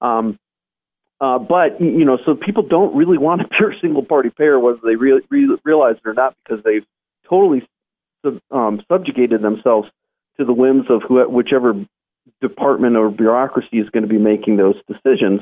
Um, 0.00 0.38
uh, 1.20 1.38
but 1.38 1.80
you 1.80 2.04
know, 2.04 2.18
so 2.24 2.34
people 2.34 2.62
don't 2.62 2.94
really 2.94 3.18
want 3.18 3.40
a 3.40 3.48
pure 3.56 3.74
single 3.80 4.04
party 4.04 4.30
payer, 4.30 4.58
whether 4.58 4.78
they 4.84 4.96
re- 4.96 5.20
re- 5.30 5.56
realize 5.64 5.96
it 5.96 6.08
or 6.08 6.14
not, 6.14 6.34
because 6.44 6.62
they've 6.64 6.84
totally 7.28 7.66
sub- 8.24 8.40
um, 8.50 8.82
subjugated 8.88 9.42
themselves 9.42 9.88
to 10.38 10.44
the 10.44 10.52
whims 10.52 10.86
of 10.88 11.02
whichever 11.08 11.74
department 12.40 12.96
or 12.96 13.10
bureaucracy 13.10 13.78
is 13.78 13.88
going 13.90 14.02
to 14.02 14.08
be 14.08 14.18
making 14.18 14.56
those 14.56 14.76
decisions. 14.88 15.40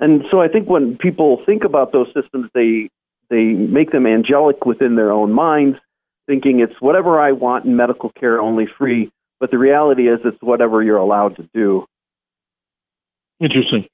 And 0.00 0.24
so 0.30 0.40
I 0.40 0.48
think 0.48 0.68
when 0.68 0.96
people 0.96 1.42
think 1.44 1.64
about 1.64 1.92
those 1.92 2.08
systems, 2.14 2.50
they 2.54 2.88
they 3.28 3.44
make 3.44 3.92
them 3.92 4.06
angelic 4.06 4.66
within 4.66 4.96
their 4.96 5.10
own 5.10 5.32
minds, 5.32 5.78
thinking 6.26 6.60
it's 6.60 6.74
whatever 6.80 7.20
I 7.20 7.32
want 7.32 7.64
in 7.64 7.76
medical 7.76 8.10
care, 8.10 8.40
only 8.40 8.66
free. 8.78 9.10
But 9.40 9.50
the 9.50 9.58
reality 9.58 10.08
is, 10.08 10.20
it's 10.24 10.36
whatever 10.40 10.82
you're 10.82 10.98
allowed 10.98 11.36
to 11.36 11.48
do. 11.54 11.86
Interesting. 13.40 13.86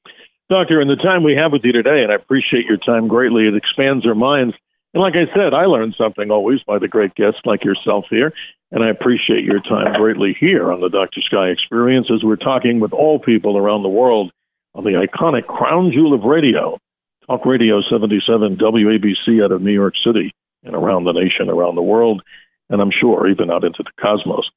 Doctor, 0.50 0.80
in 0.80 0.88
the 0.88 0.96
time 0.96 1.24
we 1.24 1.36
have 1.36 1.52
with 1.52 1.62
you 1.64 1.72
today, 1.72 2.02
and 2.02 2.10
I 2.10 2.14
appreciate 2.14 2.64
your 2.64 2.78
time 2.78 3.06
greatly, 3.06 3.46
it 3.46 3.54
expands 3.54 4.06
our 4.06 4.14
minds. 4.14 4.54
And 4.94 5.02
like 5.02 5.12
I 5.14 5.26
said, 5.36 5.52
I 5.52 5.66
learn 5.66 5.94
something 5.98 6.30
always 6.30 6.60
by 6.66 6.78
the 6.78 6.88
great 6.88 7.14
guests 7.14 7.40
like 7.44 7.64
yourself 7.64 8.06
here. 8.08 8.32
And 8.70 8.82
I 8.82 8.88
appreciate 8.88 9.44
your 9.44 9.60
time 9.60 9.92
greatly 9.94 10.34
here 10.38 10.72
on 10.72 10.80
the 10.80 10.88
Dr. 10.88 11.20
Sky 11.20 11.48
Experience 11.48 12.08
as 12.12 12.22
we're 12.22 12.36
talking 12.36 12.80
with 12.80 12.94
all 12.94 13.18
people 13.18 13.58
around 13.58 13.82
the 13.82 13.88
world 13.90 14.32
on 14.74 14.84
the 14.84 15.06
iconic 15.06 15.46
crown 15.46 15.92
jewel 15.92 16.14
of 16.14 16.22
radio, 16.22 16.78
Talk 17.26 17.44
Radio 17.44 17.82
77 17.82 18.56
WABC 18.56 19.44
out 19.44 19.52
of 19.52 19.60
New 19.60 19.72
York 19.72 19.94
City 20.04 20.32
and 20.64 20.74
around 20.74 21.04
the 21.04 21.12
nation, 21.12 21.50
around 21.50 21.74
the 21.74 21.82
world, 21.82 22.22
and 22.70 22.80
I'm 22.80 22.90
sure 22.90 23.28
even 23.28 23.50
out 23.50 23.64
into 23.64 23.82
the 23.82 23.90
cosmos. 24.00 24.48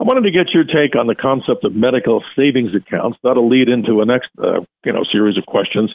I 0.00 0.04
wanted 0.04 0.22
to 0.22 0.30
get 0.30 0.52
your 0.52 0.64
take 0.64 0.96
on 0.96 1.06
the 1.06 1.14
concept 1.14 1.64
of 1.64 1.74
medical 1.74 2.24
savings 2.34 2.74
accounts. 2.74 3.18
That'll 3.22 3.48
lead 3.48 3.68
into 3.68 4.00
a 4.00 4.04
next, 4.04 4.30
uh, 4.42 4.60
you 4.84 4.92
know, 4.92 5.04
series 5.10 5.38
of 5.38 5.46
questions 5.46 5.94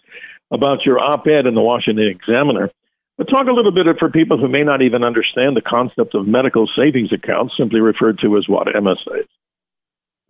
about 0.51 0.85
your 0.85 0.99
op-ed 0.99 1.45
in 1.45 1.55
the 1.55 1.61
Washington 1.61 2.07
Examiner. 2.07 2.71
But 3.17 3.27
talk 3.29 3.47
a 3.47 3.51
little 3.51 3.71
bit 3.71 3.87
for 3.97 4.09
people 4.09 4.37
who 4.37 4.47
may 4.47 4.63
not 4.63 4.81
even 4.81 5.03
understand 5.03 5.57
the 5.57 5.61
concept 5.61 6.13
of 6.13 6.27
medical 6.27 6.67
savings 6.77 7.11
accounts, 7.11 7.55
simply 7.57 7.79
referred 7.79 8.19
to 8.19 8.37
as 8.37 8.47
what 8.47 8.67
MSAs. 8.67 9.27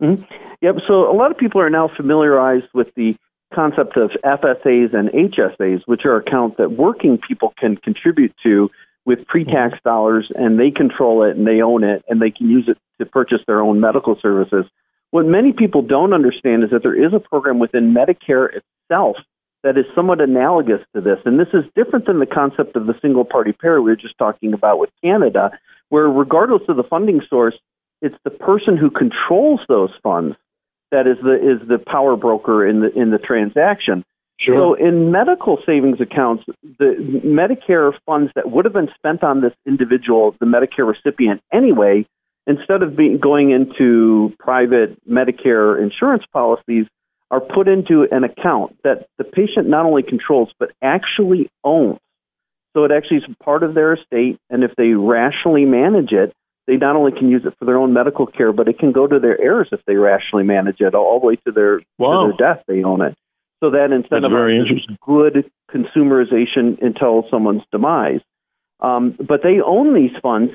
Mm-hmm. 0.02 0.22
Yep. 0.62 0.76
So 0.86 1.10
a 1.10 1.14
lot 1.14 1.30
of 1.30 1.36
people 1.36 1.60
are 1.60 1.70
now 1.70 1.88
familiarized 1.94 2.68
with 2.72 2.88
the 2.94 3.16
concept 3.54 3.96
of 3.96 4.10
FSAs 4.24 4.94
and 4.94 5.10
HSAs, 5.10 5.82
which 5.86 6.04
are 6.04 6.16
accounts 6.16 6.56
that 6.58 6.72
working 6.72 7.18
people 7.18 7.52
can 7.58 7.76
contribute 7.76 8.34
to 8.42 8.70
with 9.08 9.26
pre-tax 9.26 9.78
dollars, 9.82 10.30
and 10.36 10.60
they 10.60 10.70
control 10.70 11.22
it 11.22 11.34
and 11.34 11.46
they 11.46 11.62
own 11.62 11.82
it, 11.82 12.04
and 12.08 12.20
they 12.20 12.30
can 12.30 12.50
use 12.50 12.68
it 12.68 12.76
to 12.98 13.06
purchase 13.06 13.40
their 13.46 13.62
own 13.62 13.80
medical 13.80 14.20
services. 14.20 14.66
What 15.12 15.24
many 15.24 15.54
people 15.54 15.80
don't 15.80 16.12
understand 16.12 16.62
is 16.62 16.68
that 16.70 16.82
there 16.82 16.94
is 16.94 17.14
a 17.14 17.18
program 17.18 17.58
within 17.58 17.94
Medicare 17.94 18.50
itself 18.54 19.16
that 19.62 19.78
is 19.78 19.86
somewhat 19.94 20.20
analogous 20.20 20.82
to 20.94 21.00
this. 21.00 21.18
And 21.24 21.40
this 21.40 21.54
is 21.54 21.64
different 21.74 22.04
than 22.04 22.18
the 22.18 22.26
concept 22.26 22.76
of 22.76 22.86
the 22.86 22.98
single 23.00 23.24
party 23.24 23.52
payer 23.52 23.80
we 23.80 23.90
were 23.90 23.96
just 23.96 24.18
talking 24.18 24.52
about 24.52 24.78
with 24.78 24.90
Canada, 25.02 25.58
where 25.88 26.06
regardless 26.10 26.68
of 26.68 26.76
the 26.76 26.84
funding 26.84 27.22
source, 27.30 27.56
it's 28.02 28.18
the 28.24 28.30
person 28.30 28.76
who 28.76 28.90
controls 28.90 29.60
those 29.70 29.94
funds 30.02 30.36
that 30.90 31.06
is 31.06 31.16
the 31.22 31.32
is 31.32 31.66
the 31.66 31.78
power 31.78 32.14
broker 32.14 32.66
in 32.66 32.80
the 32.80 32.92
in 32.92 33.10
the 33.10 33.18
transaction. 33.18 34.04
Sure. 34.40 34.56
So 34.56 34.74
in 34.74 35.10
medical 35.10 35.58
savings 35.66 36.00
accounts, 36.00 36.44
the 36.78 36.94
Medicare 37.24 37.92
funds 38.06 38.30
that 38.36 38.50
would 38.50 38.64
have 38.66 38.74
been 38.74 38.90
spent 38.94 39.24
on 39.24 39.40
this 39.40 39.54
individual, 39.66 40.36
the 40.38 40.46
Medicare 40.46 40.86
recipient 40.86 41.40
anyway, 41.52 42.06
instead 42.46 42.82
of 42.82 42.96
being 42.96 43.18
going 43.18 43.50
into 43.50 44.32
private 44.38 44.96
Medicare 45.08 45.80
insurance 45.82 46.24
policies, 46.32 46.86
are 47.30 47.40
put 47.40 47.68
into 47.68 48.04
an 48.04 48.24
account 48.24 48.76
that 48.84 49.06
the 49.18 49.24
patient 49.24 49.68
not 49.68 49.84
only 49.84 50.02
controls 50.02 50.50
but 50.58 50.70
actually 50.80 51.50
owns. 51.64 51.98
So 52.74 52.84
it 52.84 52.92
actually 52.92 53.18
is 53.18 53.24
part 53.42 53.62
of 53.64 53.74
their 53.74 53.94
estate, 53.94 54.38
and 54.48 54.62
if 54.62 54.74
they 54.76 54.92
rationally 54.92 55.64
manage 55.64 56.12
it, 56.12 56.32
they 56.66 56.76
not 56.76 56.96
only 56.96 57.12
can 57.12 57.28
use 57.28 57.44
it 57.44 57.54
for 57.58 57.64
their 57.64 57.76
own 57.76 57.92
medical 57.92 58.26
care, 58.26 58.52
but 58.52 58.68
it 58.68 58.78
can 58.78 58.92
go 58.92 59.06
to 59.06 59.18
their 59.18 59.40
heirs 59.40 59.68
if 59.72 59.80
they 59.86 59.96
rationally 59.96 60.44
manage 60.44 60.80
it, 60.80 60.94
all 60.94 61.18
the 61.18 61.26
way 61.26 61.36
to 61.46 61.50
their, 61.50 61.80
wow. 61.98 62.26
to 62.26 62.28
their 62.28 62.54
death. 62.54 62.64
They 62.68 62.84
own 62.84 63.00
it. 63.00 63.16
So 63.60 63.70
that 63.70 63.90
instead 63.92 64.22
incentivizes 64.22 64.98
good 65.00 65.50
consumerization 65.70 66.80
until 66.80 67.26
someone's 67.30 67.64
demise. 67.72 68.20
Um, 68.80 69.16
but 69.18 69.42
they 69.42 69.60
own 69.60 69.94
these 69.94 70.16
funds 70.18 70.54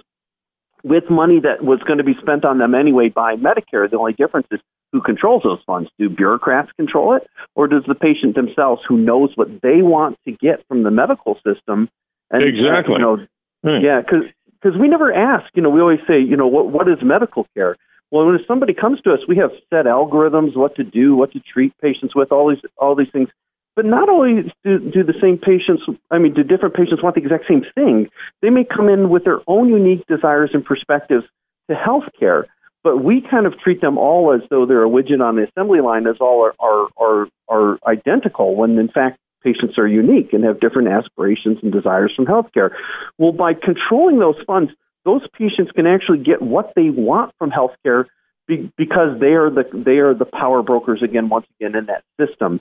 with 0.83 1.09
money 1.09 1.39
that 1.41 1.61
was 1.61 1.79
going 1.79 1.97
to 1.97 2.03
be 2.03 2.15
spent 2.15 2.45
on 2.45 2.57
them 2.57 2.73
anyway 2.75 3.09
by 3.09 3.35
Medicare. 3.35 3.89
The 3.89 3.97
only 3.97 4.13
difference 4.13 4.47
is 4.51 4.59
who 4.93 5.01
controls 5.01 5.43
those 5.43 5.59
funds. 5.65 5.89
Do 5.97 6.09
bureaucrats 6.09 6.71
control 6.73 7.15
it, 7.15 7.27
or 7.55 7.67
does 7.67 7.83
the 7.85 7.95
patient 7.95 8.35
themselves, 8.35 8.81
who 8.87 8.97
knows 8.97 9.31
what 9.35 9.61
they 9.61 9.81
want 9.81 10.17
to 10.25 10.31
get 10.31 10.65
from 10.67 10.83
the 10.83 10.91
medical 10.91 11.39
system? 11.45 11.89
And, 12.29 12.43
exactly. 12.43 12.95
Uh, 12.95 12.97
you 12.97 13.03
know, 13.03 13.27
hmm. 13.63 13.83
Yeah, 13.83 14.01
because 14.01 14.25
because 14.61 14.79
we 14.79 14.87
never 14.87 15.11
ask. 15.11 15.45
You 15.55 15.61
know, 15.61 15.69
we 15.69 15.81
always 15.81 15.99
say, 16.07 16.19
you 16.19 16.37
know, 16.37 16.47
what 16.47 16.67
what 16.67 16.87
is 16.87 17.01
medical 17.01 17.47
care? 17.55 17.75
Well, 18.11 18.27
when 18.27 18.39
somebody 18.47 18.73
comes 18.73 19.01
to 19.01 19.13
us, 19.13 19.27
we 19.27 19.37
have 19.37 19.51
set 19.71 19.85
algorithms, 19.85 20.55
what 20.55 20.75
to 20.75 20.83
do, 20.83 21.15
what 21.15 21.31
to 21.33 21.39
treat 21.39 21.73
patients 21.81 22.15
with, 22.15 22.31
all 22.31 22.49
these 22.49 22.61
all 22.77 22.95
these 22.95 23.11
things. 23.11 23.29
But 23.75 23.85
not 23.85 24.07
only 24.07 24.53
do, 24.63 24.77
do 24.77 25.03
the 25.03 25.15
same 25.19 25.39
patients, 25.39 25.83
I 26.11 26.19
mean, 26.19 26.35
do 26.35 26.43
different 26.43 26.75
patients 26.75 27.01
want 27.01 27.15
the 27.15 27.21
exact 27.21 27.47
same 27.47 27.65
thing? 27.73 28.09
They 28.41 28.51
may 28.51 28.65
come 28.65 28.87
in 28.87 29.09
with 29.09 29.23
their 29.23 29.39
own 29.47 29.69
unique 29.69 30.05
desires 30.05 30.51
and 30.53 30.63
perspectives 30.63 31.25
to 31.69 31.75
healthcare 31.75 32.45
but 32.83 32.97
we 32.97 33.21
kind 33.21 33.45
of 33.45 33.57
treat 33.59 33.81
them 33.81 33.97
all 33.97 34.33
as 34.33 34.41
though 34.49 34.65
they're 34.65 34.83
a 34.83 34.89
widget 34.89 35.25
on 35.25 35.37
the 35.37 35.47
assembly 35.47 35.79
line, 35.79 36.05
as 36.05 36.17
all 36.19 36.45
are, 36.45 36.53
are, 36.59 36.87
are, 36.97 37.27
are 37.47 37.79
identical, 37.87 38.55
when 38.55 38.77
in 38.77 38.89
fact 38.89 39.17
patients 39.41 39.77
are 39.77 39.87
unique 39.87 40.33
and 40.33 40.43
have 40.43 40.59
different 40.59 40.89
aspirations 40.89 41.59
and 41.63 41.71
desires 41.71 42.13
from 42.15 42.25
healthcare. 42.25 42.71
Well, 43.17 43.31
by 43.31 43.53
controlling 43.53 44.19
those 44.19 44.35
funds, 44.45 44.71
those 45.05 45.21
patients 45.33 45.71
can 45.71 45.87
actually 45.87 46.19
get 46.19 46.41
what 46.41 46.73
they 46.75 46.89
want 46.89 47.33
from 47.37 47.51
healthcare 47.51 48.05
be, 48.47 48.71
because 48.77 49.19
they 49.19 49.33
are 49.33 49.49
the 49.49 49.63
they 49.73 49.99
are 49.99 50.13
the 50.13 50.25
power 50.25 50.61
brokers 50.61 51.01
again, 51.01 51.29
once 51.29 51.47
again 51.59 51.75
in 51.75 51.85
that 51.85 52.03
system. 52.19 52.59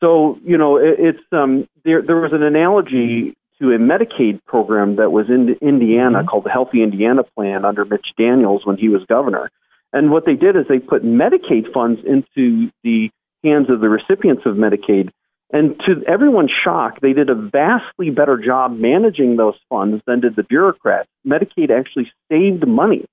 So 0.00 0.38
you 0.42 0.56
know, 0.56 0.76
it, 0.76 0.96
it's 0.98 1.24
um, 1.32 1.68
there. 1.84 2.02
There 2.02 2.16
was 2.16 2.32
an 2.32 2.42
analogy 2.42 3.36
to 3.60 3.72
a 3.72 3.78
Medicaid 3.78 4.44
program 4.44 4.96
that 4.96 5.10
was 5.10 5.28
in 5.28 5.56
Indiana 5.60 6.18
mm-hmm. 6.18 6.28
called 6.28 6.44
the 6.44 6.50
Healthy 6.50 6.82
Indiana 6.82 7.24
Plan 7.24 7.64
under 7.64 7.84
Mitch 7.84 8.06
Daniels 8.16 8.64
when 8.64 8.76
he 8.76 8.88
was 8.88 9.04
governor. 9.06 9.50
And 9.92 10.10
what 10.10 10.26
they 10.26 10.34
did 10.34 10.54
is 10.56 10.66
they 10.68 10.78
put 10.78 11.02
Medicaid 11.02 11.72
funds 11.72 12.00
into 12.04 12.70
the 12.84 13.10
hands 13.42 13.70
of 13.70 13.80
the 13.80 13.88
recipients 13.88 14.42
of 14.46 14.54
Medicaid. 14.56 15.10
And 15.50 15.80
to 15.86 16.04
everyone's 16.06 16.52
shock, 16.64 17.00
they 17.00 17.14
did 17.14 17.30
a 17.30 17.34
vastly 17.34 18.10
better 18.10 18.36
job 18.36 18.76
managing 18.76 19.36
those 19.36 19.54
funds 19.70 20.02
than 20.06 20.20
did 20.20 20.36
the 20.36 20.42
bureaucrats. 20.42 21.08
Medicaid 21.26 21.70
actually 21.70 22.12
saved 22.30 22.66
money 22.66 23.06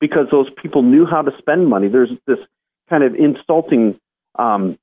because 0.00 0.28
those 0.30 0.48
people 0.62 0.82
knew 0.82 1.04
how 1.04 1.22
to 1.22 1.36
spend 1.38 1.68
money. 1.68 1.88
There's 1.88 2.10
this 2.26 2.38
kind 2.88 3.04
of 3.04 3.14
insulting 3.14 3.98
um, 4.36 4.78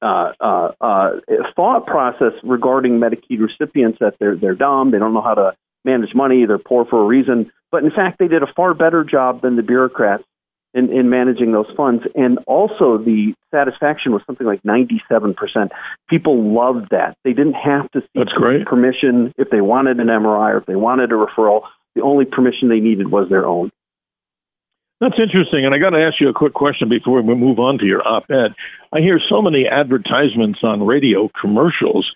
uh, 0.00 0.32
uh, 0.40 0.72
uh, 0.80 1.10
thought 1.56 1.86
process 1.86 2.32
regarding 2.42 2.98
Medicaid 2.98 3.40
recipients 3.40 3.98
that 4.00 4.16
they're 4.18 4.36
they're 4.36 4.54
dumb, 4.54 4.90
they 4.90 4.98
don't 4.98 5.14
know 5.14 5.22
how 5.22 5.34
to 5.34 5.54
manage 5.84 6.14
money, 6.14 6.44
they're 6.46 6.58
poor 6.58 6.84
for 6.84 7.02
a 7.02 7.04
reason. 7.06 7.50
But 7.70 7.84
in 7.84 7.90
fact, 7.90 8.18
they 8.18 8.28
did 8.28 8.42
a 8.42 8.52
far 8.54 8.74
better 8.74 9.04
job 9.04 9.42
than 9.42 9.56
the 9.56 9.62
bureaucrats 9.62 10.24
in, 10.74 10.92
in 10.92 11.08
managing 11.08 11.52
those 11.52 11.70
funds. 11.76 12.04
And 12.14 12.38
also, 12.46 12.98
the 12.98 13.34
satisfaction 13.50 14.12
was 14.12 14.22
something 14.26 14.46
like 14.46 14.62
97%. 14.62 15.70
People 16.08 16.52
loved 16.52 16.90
that. 16.90 17.16
They 17.24 17.32
didn't 17.32 17.54
have 17.54 17.90
to 17.92 18.02
seek 18.12 18.66
permission 18.66 19.32
if 19.38 19.50
they 19.50 19.60
wanted 19.60 20.00
an 20.00 20.08
MRI 20.08 20.54
or 20.54 20.56
if 20.58 20.66
they 20.66 20.76
wanted 20.76 21.12
a 21.12 21.14
referral. 21.14 21.62
The 21.94 22.02
only 22.02 22.24
permission 22.24 22.68
they 22.68 22.80
needed 22.80 23.10
was 23.10 23.28
their 23.28 23.46
own. 23.46 23.70
That's 25.00 25.18
interesting. 25.18 25.64
And 25.64 25.74
I 25.74 25.78
got 25.78 25.90
to 25.90 26.02
ask 26.02 26.20
you 26.20 26.28
a 26.28 26.32
quick 26.32 26.54
question 26.54 26.88
before 26.88 27.20
we 27.22 27.34
move 27.34 27.58
on 27.58 27.78
to 27.78 27.84
your 27.84 28.06
op 28.06 28.30
ed. 28.30 28.54
I 28.92 29.00
hear 29.00 29.20
so 29.28 29.42
many 29.42 29.66
advertisements 29.68 30.60
on 30.62 30.84
radio 30.84 31.30
commercials 31.40 32.10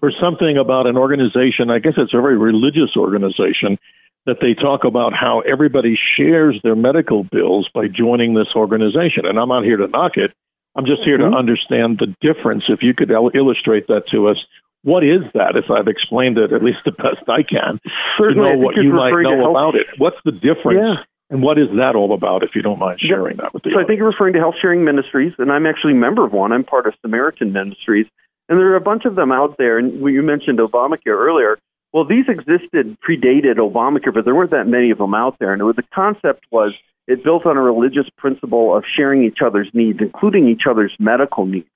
for 0.00 0.10
something 0.18 0.56
about 0.56 0.86
an 0.86 0.96
organization, 0.96 1.70
I 1.70 1.78
guess 1.78 1.92
it's 1.98 2.14
a 2.14 2.20
very 2.20 2.38
religious 2.38 2.96
organization, 2.96 3.78
that 4.26 4.36
they 4.40 4.54
talk 4.54 4.84
about 4.84 5.12
how 5.14 5.40
everybody 5.40 5.98
shares 6.16 6.60
their 6.62 6.76
medical 6.76 7.24
bills 7.24 7.70
by 7.72 7.88
joining 7.88 8.34
this 8.34 8.48
organization. 8.54 9.26
And 9.26 9.38
I'm 9.38 9.48
not 9.48 9.64
here 9.64 9.78
to 9.78 9.88
knock 9.88 10.16
it. 10.16 10.32
I'm 10.76 10.86
just 10.86 11.02
here 11.02 11.18
mm-hmm. 11.18 11.32
to 11.32 11.36
understand 11.36 11.98
the 11.98 12.14
difference. 12.20 12.64
If 12.68 12.82
you 12.82 12.94
could 12.94 13.10
illustrate 13.10 13.86
that 13.88 14.06
to 14.12 14.28
us, 14.28 14.36
what 14.82 15.04
is 15.04 15.22
that? 15.34 15.56
If 15.56 15.70
I've 15.70 15.88
explained 15.88 16.38
it 16.38 16.52
at 16.52 16.62
least 16.62 16.78
the 16.84 16.92
best 16.92 17.28
I 17.28 17.42
can, 17.42 17.80
Certainly, 18.18 18.50
you 18.50 18.56
know 18.56 18.62
what 18.62 18.76
you 18.76 18.92
might 18.92 19.12
know 19.12 19.50
about 19.50 19.74
it. 19.74 19.86
What's 19.98 20.16
the 20.24 20.32
difference? 20.32 20.98
Yeah. 20.98 21.04
And 21.28 21.42
what 21.42 21.58
is 21.58 21.68
that 21.76 21.94
all 21.94 22.12
about, 22.12 22.42
if 22.42 22.56
you 22.56 22.62
don't 22.62 22.78
mind 22.78 22.98
sharing 23.00 23.36
yeah. 23.36 23.44
that 23.44 23.54
with 23.54 23.62
the 23.62 23.70
So 23.70 23.74
audience? 23.74 23.86
I 23.86 23.88
think 23.88 23.98
you're 23.98 24.10
referring 24.10 24.32
to 24.34 24.40
Health 24.40 24.56
Sharing 24.60 24.84
Ministries, 24.84 25.32
and 25.38 25.52
I'm 25.52 25.66
actually 25.66 25.92
a 25.92 25.96
member 25.96 26.24
of 26.24 26.32
one. 26.32 26.50
I'm 26.50 26.64
part 26.64 26.86
of 26.86 26.94
Samaritan 27.02 27.52
Ministries. 27.52 28.06
And 28.48 28.58
there 28.58 28.66
are 28.72 28.76
a 28.76 28.80
bunch 28.80 29.04
of 29.04 29.14
them 29.14 29.30
out 29.30 29.56
there. 29.56 29.78
And 29.78 30.00
you 30.00 30.22
mentioned 30.22 30.58
Obamacare 30.58 31.16
earlier. 31.16 31.58
Well, 31.92 32.04
these 32.04 32.26
existed, 32.28 32.96
predated 33.00 33.56
Obamacare, 33.56 34.14
but 34.14 34.24
there 34.24 34.34
weren't 34.34 34.50
that 34.50 34.66
many 34.66 34.90
of 34.90 34.98
them 34.98 35.14
out 35.14 35.38
there. 35.38 35.52
And 35.52 35.62
was, 35.62 35.76
the 35.76 35.82
concept 35.92 36.44
was 36.50 36.72
it 37.06 37.24
built 37.24 37.46
on 37.46 37.56
a 37.56 37.62
religious 37.62 38.08
principle 38.16 38.76
of 38.76 38.84
sharing 38.96 39.24
each 39.24 39.38
other's 39.44 39.68
needs, 39.72 39.98
including 40.00 40.48
each 40.48 40.62
other's 40.68 40.94
medical 41.00 41.46
needs. 41.46 41.66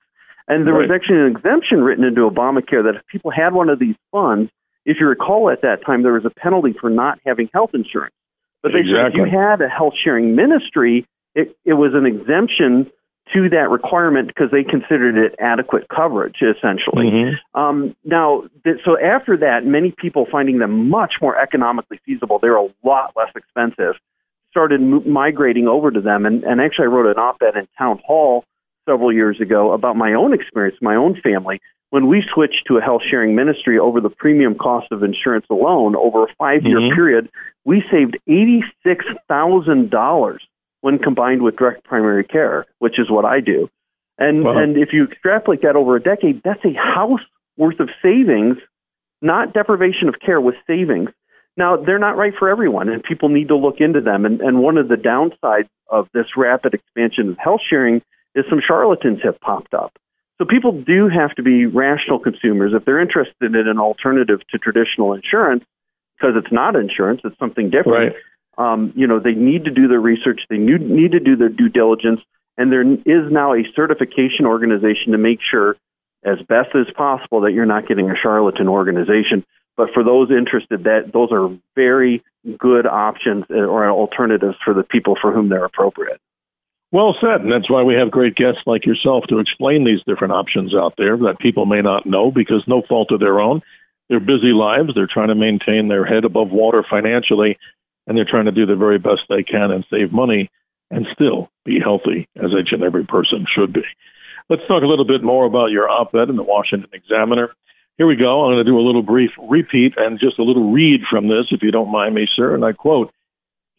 And 0.47 0.65
there 0.65 0.73
right. 0.73 0.87
was 0.87 0.95
actually 0.95 1.19
an 1.19 1.27
exemption 1.27 1.81
written 1.81 2.05
into 2.05 2.21
Obamacare 2.21 2.83
that 2.83 2.95
if 2.95 3.07
people 3.07 3.31
had 3.31 3.53
one 3.53 3.69
of 3.69 3.79
these 3.79 3.95
funds, 4.11 4.51
if 4.85 4.97
you 4.99 5.07
recall 5.07 5.49
at 5.49 5.63
that 5.63 5.83
time, 5.85 6.03
there 6.03 6.13
was 6.13 6.25
a 6.25 6.29
penalty 6.29 6.73
for 6.79 6.89
not 6.89 7.19
having 7.25 7.49
health 7.51 7.71
insurance. 7.73 8.13
But 8.61 8.73
they 8.73 8.79
exactly. 8.79 9.19
said 9.19 9.27
if 9.27 9.33
you 9.33 9.39
had 9.39 9.61
a 9.61 9.67
health 9.67 9.95
sharing 10.01 10.35
ministry, 10.35 11.05
it, 11.33 11.57
it 11.65 11.73
was 11.73 11.93
an 11.93 12.05
exemption 12.05 12.91
to 13.33 13.49
that 13.49 13.69
requirement 13.69 14.27
because 14.27 14.51
they 14.51 14.63
considered 14.63 15.17
it 15.17 15.35
adequate 15.39 15.87
coverage, 15.89 16.41
essentially. 16.41 17.07
Mm-hmm. 17.07 17.59
Um, 17.59 17.95
now, 18.03 18.43
th- 18.63 18.77
so 18.85 18.99
after 18.99 19.37
that, 19.37 19.65
many 19.65 19.91
people 19.91 20.27
finding 20.31 20.59
them 20.59 20.89
much 20.89 21.15
more 21.21 21.39
economically 21.39 21.99
feasible, 22.05 22.39
they're 22.39 22.55
a 22.55 22.69
lot 22.83 23.13
less 23.15 23.31
expensive, 23.35 23.95
started 24.51 24.81
m- 24.81 25.11
migrating 25.11 25.67
over 25.67 25.91
to 25.91 26.01
them. 26.01 26.25
And, 26.25 26.43
and 26.43 26.61
actually, 26.61 26.85
I 26.85 26.89
wrote 26.89 27.07
an 27.07 27.17
op 27.17 27.41
ed 27.41 27.55
in 27.55 27.67
Town 27.77 27.99
Hall 28.05 28.45
several 28.87 29.11
years 29.11 29.41
ago 29.41 29.71
about 29.71 29.95
my 29.95 30.13
own 30.13 30.33
experience, 30.33 30.77
my 30.81 30.95
own 30.95 31.19
family. 31.21 31.59
When 31.89 32.07
we 32.07 32.21
switched 32.21 32.65
to 32.67 32.77
a 32.77 32.81
health 32.81 33.01
sharing 33.09 33.35
ministry 33.35 33.79
over 33.79 34.01
the 34.01 34.09
premium 34.09 34.55
cost 34.55 34.91
of 34.91 35.01
insurance 35.01 35.45
alone 35.49 35.95
over 35.95 36.25
a 36.25 36.27
five 36.37 36.63
year 36.63 36.79
mm-hmm. 36.79 36.95
period, 36.95 37.29
we 37.63 37.81
saved 37.81 38.17
$86,000 38.27 40.39
when 40.85 40.99
combined 40.99 41.41
with 41.41 41.55
direct 41.55 41.83
primary 41.83 42.23
care, 42.23 42.67
which 42.77 42.99
is 42.99 43.09
what 43.09 43.25
I 43.25 43.39
do. 43.39 43.71
And, 44.19 44.43
wow. 44.43 44.55
and 44.55 44.77
if 44.77 44.93
you 44.93 45.05
extrapolate 45.05 45.63
that 45.63 45.75
over 45.75 45.95
a 45.95 45.99
decade, 45.99 46.43
that's 46.43 46.63
a 46.63 46.73
house 46.73 47.21
worth 47.57 47.79
of 47.79 47.89
savings, 48.03 48.57
not 49.19 49.51
deprivation 49.51 50.09
of 50.09 50.19
care 50.19 50.39
with 50.39 50.53
savings. 50.67 51.09
Now, 51.57 51.75
they're 51.75 51.97
not 51.97 52.17
right 52.17 52.35
for 52.37 52.49
everyone, 52.49 52.89
and 52.89 53.01
people 53.01 53.29
need 53.29 53.47
to 53.47 53.55
look 53.55 53.81
into 53.81 53.99
them. 53.99 54.27
And, 54.27 54.41
and 54.41 54.61
one 54.61 54.77
of 54.77 54.87
the 54.87 54.95
downsides 54.95 55.69
of 55.89 56.07
this 56.13 56.27
rapid 56.37 56.75
expansion 56.75 57.29
of 57.29 57.37
health 57.39 57.61
sharing 57.67 58.03
is 58.35 58.45
some 58.47 58.61
charlatans 58.61 59.23
have 59.23 59.41
popped 59.41 59.73
up. 59.73 59.97
So 60.37 60.45
people 60.45 60.83
do 60.83 61.07
have 61.07 61.33
to 61.33 61.41
be 61.41 61.65
rational 61.65 62.19
consumers. 62.19 62.73
If 62.75 62.85
they're 62.85 63.01
interested 63.01 63.55
in 63.55 63.67
an 63.67 63.79
alternative 63.79 64.41
to 64.51 64.59
traditional 64.59 65.13
insurance, 65.15 65.63
because 66.15 66.35
it's 66.37 66.51
not 66.51 66.75
insurance, 66.75 67.21
it's 67.23 67.39
something 67.39 67.71
different. 67.71 68.13
Right. 68.13 68.23
Um, 68.57 68.93
you 68.95 69.07
know, 69.07 69.19
they 69.19 69.33
need 69.33 69.65
to 69.65 69.71
do 69.71 69.87
their 69.87 69.99
research, 69.99 70.41
they 70.49 70.57
need 70.57 71.11
to 71.11 71.19
do 71.19 71.35
their 71.35 71.49
due 71.49 71.69
diligence, 71.69 72.21
and 72.57 72.71
there 72.71 72.81
is 72.83 73.31
now 73.31 73.53
a 73.53 73.63
certification 73.75 74.45
organization 74.45 75.11
to 75.11 75.17
make 75.17 75.39
sure, 75.41 75.75
as 76.23 76.39
best 76.47 76.75
as 76.75 76.87
possible, 76.95 77.41
that 77.41 77.51
you're 77.51 77.65
not 77.65 77.87
getting 77.87 78.09
a 78.09 78.15
charlatan 78.15 78.67
organization. 78.67 79.45
But 79.77 79.89
for 79.93 80.03
those 80.03 80.31
interested, 80.31 80.85
that 80.85 81.11
those 81.11 81.31
are 81.31 81.49
very 81.75 82.23
good 82.57 82.85
options 82.85 83.45
uh, 83.49 83.55
or 83.55 83.89
alternatives 83.89 84.55
for 84.63 84.73
the 84.73 84.83
people 84.83 85.17
for 85.19 85.33
whom 85.33 85.49
they're 85.49 85.65
appropriate. 85.65 86.21
Well 86.91 87.15
said, 87.19 87.41
and 87.41 87.51
that's 87.51 87.69
why 87.69 87.83
we 87.83 87.95
have 87.95 88.09
great 88.09 88.35
guests 88.35 88.61
like 88.65 88.85
yourself 88.85 89.25
to 89.27 89.39
explain 89.39 89.83
these 89.83 89.99
different 90.07 90.33
options 90.33 90.73
out 90.73 90.93
there 90.97 91.17
that 91.17 91.39
people 91.39 91.65
may 91.65 91.81
not 91.81 92.05
know 92.05 92.31
because 92.31 92.63
no 92.67 92.83
fault 92.87 93.11
of 93.11 93.19
their 93.19 93.41
own. 93.41 93.61
They're 94.07 94.19
busy 94.21 94.53
lives. 94.53 94.93
They're 94.95 95.07
trying 95.11 95.29
to 95.29 95.35
maintain 95.35 95.89
their 95.89 96.05
head 96.05 96.23
above 96.23 96.51
water 96.51 96.85
financially, 96.87 97.57
and 98.07 98.17
they're 98.17 98.25
trying 98.29 98.45
to 98.45 98.51
do 98.51 98.65
the 98.65 98.75
very 98.75 98.97
best 98.97 99.21
they 99.29 99.43
can 99.43 99.71
and 99.71 99.85
save 99.89 100.11
money 100.11 100.49
and 100.91 101.07
still 101.13 101.49
be 101.63 101.79
healthy, 101.79 102.27
as 102.35 102.51
each 102.51 102.71
and 102.71 102.83
every 102.83 103.05
person 103.05 103.45
should 103.53 103.73
be. 103.73 103.83
Let's 104.49 104.67
talk 104.67 104.83
a 104.83 104.87
little 104.87 105.05
bit 105.05 105.23
more 105.23 105.45
about 105.45 105.71
your 105.71 105.89
op 105.89 106.13
ed 106.13 106.29
in 106.29 106.35
the 106.35 106.43
Washington 106.43 106.89
Examiner. 106.93 107.49
Here 107.97 108.05
we 108.05 108.15
go. 108.15 108.43
I'm 108.43 108.53
going 108.53 108.63
to 108.63 108.69
do 108.69 108.77
a 108.77 108.85
little 108.85 109.01
brief 109.01 109.31
repeat 109.49 109.93
and 109.97 110.19
just 110.19 110.37
a 110.37 110.43
little 110.43 110.71
read 110.71 111.01
from 111.09 111.27
this, 111.27 111.47
if 111.51 111.63
you 111.63 111.71
don't 111.71 111.91
mind 111.91 112.13
me, 112.13 112.27
sir. 112.35 112.53
And 112.53 112.63
I 112.63 112.73
quote 112.73 113.11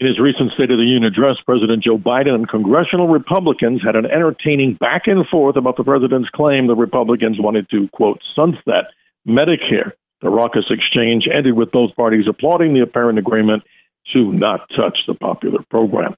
in 0.00 0.06
his 0.06 0.18
recent 0.18 0.52
State 0.52 0.70
of 0.70 0.78
the 0.78 0.84
Union 0.84 1.04
address, 1.04 1.36
President 1.44 1.84
Joe 1.84 1.98
Biden 1.98 2.34
and 2.34 2.48
congressional 2.48 3.08
Republicans 3.08 3.82
had 3.84 3.94
an 3.94 4.06
entertaining 4.06 4.74
back 4.74 5.02
and 5.06 5.26
forth 5.28 5.56
about 5.56 5.76
the 5.76 5.84
president's 5.84 6.28
claim 6.30 6.66
the 6.66 6.74
Republicans 6.74 7.38
wanted 7.38 7.68
to, 7.70 7.88
quote, 7.92 8.20
sunset 8.34 8.90
Medicare. 9.26 9.92
The 10.22 10.30
raucous 10.30 10.66
exchange 10.70 11.28
ended 11.32 11.54
with 11.54 11.70
both 11.70 11.94
parties 11.94 12.26
applauding 12.28 12.74
the 12.74 12.80
apparent 12.80 13.18
agreement 13.18 13.64
to 14.12 14.32
not 14.32 14.68
touch 14.70 14.98
the 15.06 15.14
popular 15.14 15.62
program. 15.70 16.14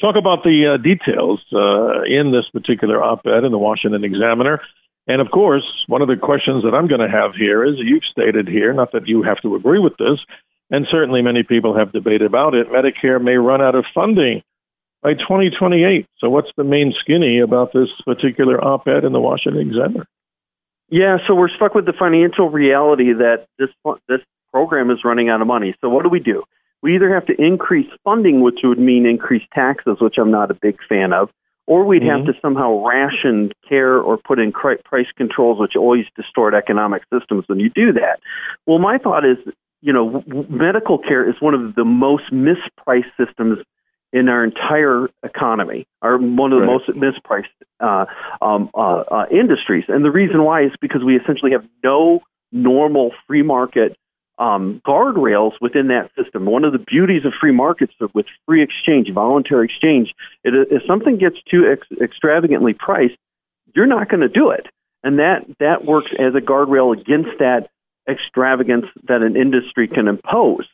Talk 0.00 0.16
about 0.16 0.42
the 0.44 0.74
uh, 0.74 0.76
details 0.82 1.40
uh, 1.52 2.02
in 2.02 2.32
this 2.32 2.48
particular 2.52 3.02
op 3.02 3.26
ed 3.26 3.44
in 3.44 3.52
the 3.52 3.58
Washington 3.58 4.04
Examiner. 4.04 4.60
And 5.06 5.20
of 5.20 5.30
course, 5.30 5.84
one 5.86 6.02
of 6.02 6.08
the 6.08 6.16
questions 6.16 6.64
that 6.64 6.74
I'm 6.74 6.88
going 6.88 7.00
to 7.00 7.08
have 7.08 7.34
here 7.34 7.64
is 7.64 7.74
you've 7.78 8.04
stated 8.04 8.48
here, 8.48 8.72
not 8.72 8.92
that 8.92 9.06
you 9.06 9.22
have 9.22 9.40
to 9.42 9.54
agree 9.54 9.78
with 9.78 9.96
this, 9.98 10.18
and 10.70 10.86
certainly 10.90 11.22
many 11.22 11.42
people 11.42 11.76
have 11.76 11.92
debated 11.92 12.22
about 12.26 12.54
it, 12.54 12.68
Medicare 12.70 13.22
may 13.22 13.36
run 13.36 13.62
out 13.62 13.76
of 13.76 13.84
funding 13.94 14.42
by 15.02 15.14
2028. 15.14 16.06
So, 16.18 16.28
what's 16.28 16.50
the 16.56 16.64
main 16.64 16.92
skinny 16.98 17.38
about 17.38 17.72
this 17.72 17.88
particular 18.04 18.62
op 18.62 18.88
ed 18.88 19.04
in 19.04 19.12
the 19.12 19.20
Washington 19.20 19.60
Examiner? 19.60 20.06
Yeah, 20.88 21.18
so 21.26 21.34
we're 21.34 21.48
stuck 21.48 21.74
with 21.74 21.86
the 21.86 21.92
financial 21.92 22.48
reality 22.48 23.12
that 23.12 23.46
this 23.58 23.70
this 24.08 24.20
program 24.52 24.90
is 24.90 24.98
running 25.04 25.28
out 25.28 25.40
of 25.40 25.46
money. 25.46 25.74
So 25.80 25.88
what 25.88 26.02
do 26.02 26.08
we 26.08 26.20
do? 26.20 26.44
We 26.82 26.94
either 26.94 27.12
have 27.12 27.26
to 27.26 27.40
increase 27.40 27.88
funding, 28.04 28.40
which 28.40 28.60
would 28.62 28.78
mean 28.78 29.06
increased 29.06 29.46
taxes, 29.52 29.96
which 30.00 30.16
I'm 30.18 30.30
not 30.30 30.50
a 30.50 30.54
big 30.54 30.78
fan 30.88 31.12
of, 31.12 31.30
or 31.66 31.84
we'd 31.84 32.02
mm-hmm. 32.02 32.24
have 32.24 32.26
to 32.26 32.40
somehow 32.40 32.84
ration 32.84 33.50
care 33.68 33.98
or 33.98 34.18
put 34.18 34.38
in 34.38 34.52
price 34.52 35.06
controls, 35.16 35.58
which 35.58 35.74
always 35.76 36.06
distort 36.14 36.54
economic 36.54 37.02
systems 37.12 37.44
when 37.48 37.58
you 37.58 37.70
do 37.70 37.92
that. 37.92 38.20
Well, 38.66 38.78
my 38.78 38.98
thought 38.98 39.24
is 39.24 39.38
you 39.86 39.92
know, 39.92 40.24
medical 40.48 40.98
care 40.98 41.28
is 41.28 41.36
one 41.40 41.54
of 41.54 41.74
the 41.74 41.84
most 41.84 42.24
mispriced 42.32 43.12
systems 43.16 43.58
in 44.12 44.28
our 44.28 44.42
entire 44.42 45.08
economy, 45.22 45.86
or 46.02 46.18
one 46.18 46.52
of 46.52 46.60
the 46.60 46.66
right. 46.66 46.80
most 46.86 46.88
mispriced 46.88 47.44
uh, 47.80 48.06
um, 48.44 48.70
uh, 48.74 49.04
uh, 49.10 49.26
industries. 49.30 49.84
And 49.88 50.04
the 50.04 50.10
reason 50.10 50.42
why 50.42 50.64
is 50.64 50.72
because 50.80 51.04
we 51.04 51.16
essentially 51.16 51.52
have 51.52 51.64
no 51.84 52.20
normal 52.50 53.12
free 53.26 53.42
market 53.42 53.96
um, 54.38 54.82
guardrails 54.86 55.52
within 55.60 55.88
that 55.88 56.10
system. 56.16 56.44
One 56.44 56.64
of 56.64 56.72
the 56.72 56.78
beauties 56.78 57.24
of 57.24 57.32
free 57.40 57.52
markets 57.52 57.94
with 58.14 58.26
free 58.46 58.62
exchange, 58.62 59.10
voluntary 59.12 59.66
exchange, 59.66 60.14
it, 60.44 60.54
if 60.70 60.82
something 60.86 61.16
gets 61.16 61.36
too 61.50 61.70
ex- 61.70 62.00
extravagantly 62.00 62.74
priced, 62.74 63.16
you're 63.74 63.86
not 63.86 64.08
going 64.08 64.20
to 64.20 64.28
do 64.28 64.50
it. 64.50 64.66
And 65.02 65.18
that, 65.18 65.46
that 65.60 65.84
works 65.84 66.10
as 66.18 66.34
a 66.34 66.40
guardrail 66.40 66.98
against 66.98 67.38
that 67.38 67.70
extravagance 68.08 68.86
that 69.08 69.22
an 69.22 69.36
industry 69.36 69.88
can 69.88 70.08
impose. 70.08 70.66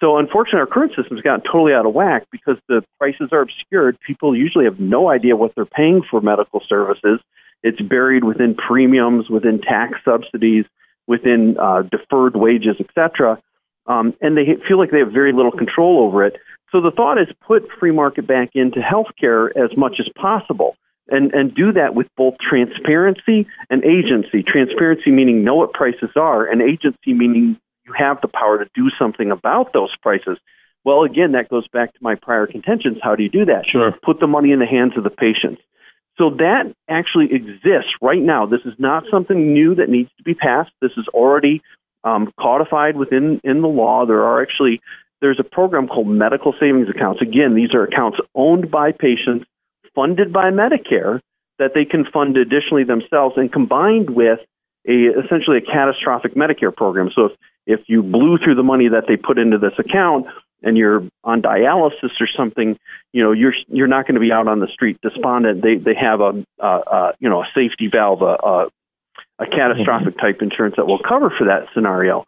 So, 0.00 0.16
unfortunately, 0.16 0.60
our 0.60 0.66
current 0.66 0.92
system's 0.96 1.20
gotten 1.20 1.42
totally 1.44 1.74
out 1.74 1.84
of 1.84 1.92
whack 1.92 2.26
because 2.32 2.56
the 2.68 2.82
prices 2.98 3.28
are 3.32 3.42
obscured. 3.42 3.98
People 4.00 4.34
usually 4.34 4.64
have 4.64 4.80
no 4.80 5.10
idea 5.10 5.36
what 5.36 5.54
they're 5.54 5.66
paying 5.66 6.02
for 6.10 6.22
medical 6.22 6.62
services. 6.66 7.20
It's 7.62 7.80
buried 7.80 8.24
within 8.24 8.54
premiums, 8.54 9.28
within 9.28 9.60
tax 9.60 9.98
subsidies, 10.02 10.64
within 11.10 11.58
uh, 11.58 11.82
deferred 11.82 12.36
wages, 12.36 12.76
etc. 12.78 13.42
Um, 13.86 14.14
and 14.20 14.36
they 14.36 14.46
feel 14.68 14.78
like 14.78 14.92
they 14.92 15.00
have 15.00 15.10
very 15.10 15.32
little 15.32 15.50
control 15.50 16.04
over 16.04 16.24
it. 16.24 16.36
So 16.70 16.80
the 16.80 16.92
thought 16.92 17.20
is 17.20 17.26
put 17.44 17.68
free 17.80 17.90
market 17.90 18.28
back 18.28 18.50
into 18.54 18.78
healthcare 18.78 19.50
as 19.56 19.76
much 19.76 19.96
as 19.98 20.08
possible 20.14 20.76
and, 21.08 21.34
and 21.34 21.52
do 21.52 21.72
that 21.72 21.96
with 21.96 22.06
both 22.16 22.34
transparency 22.38 23.48
and 23.68 23.84
agency. 23.84 24.44
Transparency 24.44 25.10
meaning 25.10 25.42
know 25.42 25.56
what 25.56 25.72
prices 25.72 26.10
are, 26.14 26.46
and 26.46 26.62
agency 26.62 27.12
meaning 27.12 27.58
you 27.84 27.92
have 27.98 28.20
the 28.20 28.28
power 28.28 28.64
to 28.64 28.70
do 28.76 28.88
something 28.96 29.32
about 29.32 29.72
those 29.72 29.90
prices. 30.00 30.38
Well, 30.84 31.02
again, 31.02 31.32
that 31.32 31.48
goes 31.48 31.66
back 31.66 31.92
to 31.92 31.98
my 32.00 32.14
prior 32.14 32.46
contentions. 32.46 33.00
How 33.02 33.16
do 33.16 33.24
you 33.24 33.28
do 33.28 33.46
that? 33.46 33.66
Sure. 33.66 33.92
Put 34.00 34.20
the 34.20 34.28
money 34.28 34.52
in 34.52 34.60
the 34.60 34.66
hands 34.66 34.96
of 34.96 35.02
the 35.02 35.10
patients. 35.10 35.60
So 36.20 36.28
that 36.28 36.70
actually 36.86 37.32
exists 37.32 37.92
right 38.02 38.20
now. 38.20 38.44
This 38.44 38.60
is 38.66 38.74
not 38.78 39.04
something 39.10 39.54
new 39.54 39.74
that 39.76 39.88
needs 39.88 40.10
to 40.18 40.22
be 40.22 40.34
passed. 40.34 40.70
This 40.82 40.92
is 40.98 41.08
already 41.14 41.62
um, 42.04 42.30
codified 42.38 42.94
within 42.94 43.40
in 43.42 43.62
the 43.62 43.68
law. 43.68 44.04
There 44.04 44.22
are 44.24 44.42
actually 44.42 44.82
there's 45.22 45.40
a 45.40 45.44
program 45.44 45.88
called 45.88 46.08
medical 46.08 46.54
savings 46.60 46.90
accounts. 46.90 47.22
Again, 47.22 47.54
these 47.54 47.72
are 47.72 47.84
accounts 47.84 48.18
owned 48.34 48.70
by 48.70 48.92
patients 48.92 49.46
funded 49.94 50.30
by 50.30 50.50
Medicare 50.50 51.20
that 51.58 51.72
they 51.74 51.86
can 51.86 52.04
fund 52.04 52.36
additionally 52.36 52.84
themselves 52.84 53.38
and 53.38 53.50
combined 53.50 54.10
with 54.10 54.40
a 54.86 55.06
essentially 55.06 55.56
a 55.56 55.62
catastrophic 55.62 56.34
Medicare 56.34 56.74
program. 56.74 57.10
So 57.14 57.26
if, 57.26 57.32
if 57.66 57.80
you 57.86 58.02
blew 58.02 58.36
through 58.36 58.56
the 58.56 58.62
money 58.62 58.88
that 58.88 59.04
they 59.08 59.16
put 59.16 59.38
into 59.38 59.56
this 59.56 59.78
account, 59.78 60.26
and 60.62 60.76
you're 60.76 61.06
on 61.24 61.42
dialysis 61.42 62.20
or 62.20 62.26
something, 62.36 62.78
you 63.12 63.22
know, 63.22 63.32
you're 63.32 63.54
you're 63.68 63.86
not 63.86 64.06
going 64.06 64.14
to 64.14 64.20
be 64.20 64.32
out 64.32 64.48
on 64.48 64.60
the 64.60 64.68
street 64.68 64.98
despondent. 65.02 65.62
They 65.62 65.76
they 65.76 65.94
have 65.94 66.20
a, 66.20 66.44
a, 66.58 66.66
a 66.66 67.14
you 67.20 67.28
know 67.28 67.42
a 67.42 67.48
safety 67.54 67.88
valve, 67.88 68.22
a, 68.22 68.36
a, 68.42 68.68
a 69.38 69.46
catastrophic 69.46 70.18
type 70.18 70.42
insurance 70.42 70.76
that 70.76 70.86
will 70.86 71.00
cover 71.00 71.30
for 71.30 71.46
that 71.46 71.68
scenario. 71.74 72.26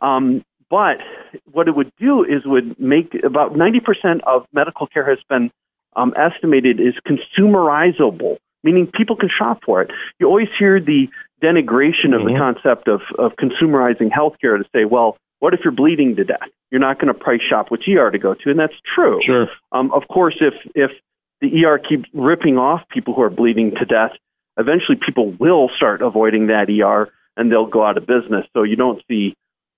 Um, 0.00 0.44
but 0.72 1.02
what 1.50 1.68
it 1.68 1.76
would 1.76 1.92
do 1.98 2.24
is 2.24 2.46
would 2.46 2.80
make 2.80 3.14
about 3.22 3.52
90% 3.52 4.20
of 4.22 4.46
medical 4.54 4.86
care 4.86 5.08
has 5.08 5.22
been 5.24 5.50
um, 5.94 6.14
estimated 6.16 6.80
is 6.80 6.94
consumerizable, 7.06 8.38
meaning 8.64 8.86
people 8.86 9.16
can 9.16 9.28
shop 9.28 9.60
for 9.66 9.82
it. 9.82 9.90
You 10.18 10.28
always 10.28 10.48
hear 10.58 10.80
the 10.80 11.10
denigration 11.42 12.14
of 12.14 12.22
mm-hmm. 12.22 12.32
the 12.32 12.38
concept 12.38 12.88
of, 12.88 13.02
of 13.18 13.36
consumerizing 13.36 14.10
healthcare 14.10 14.56
to 14.56 14.64
say, 14.74 14.86
well, 14.86 15.18
what 15.42 15.54
if 15.54 15.60
you're 15.64 15.72
bleeding 15.72 16.14
to 16.14 16.24
death? 16.24 16.48
You're 16.70 16.80
not 16.80 17.00
going 17.00 17.12
to 17.12 17.18
price 17.18 17.40
shop 17.42 17.68
which 17.68 17.88
ER 17.88 18.12
to 18.12 18.18
go 18.18 18.32
to, 18.32 18.50
and 18.50 18.56
that's 18.56 18.76
true. 18.94 19.20
Sure. 19.26 19.48
Um, 19.72 19.90
of 19.90 20.06
course, 20.06 20.36
if 20.40 20.54
if 20.76 20.92
the 21.40 21.64
ER 21.64 21.78
keeps 21.78 22.08
ripping 22.14 22.58
off 22.58 22.82
people 22.88 23.12
who 23.12 23.22
are 23.22 23.30
bleeding 23.30 23.72
to 23.72 23.84
death, 23.84 24.12
eventually 24.56 24.96
people 25.04 25.32
will 25.32 25.68
start 25.76 26.00
avoiding 26.00 26.46
that 26.46 26.70
ER, 26.70 27.10
and 27.36 27.50
they'll 27.50 27.66
go 27.66 27.84
out 27.84 27.98
of 27.98 28.06
business. 28.06 28.46
So 28.52 28.62
you 28.62 28.76
don't 28.76 29.02
see 29.08 29.34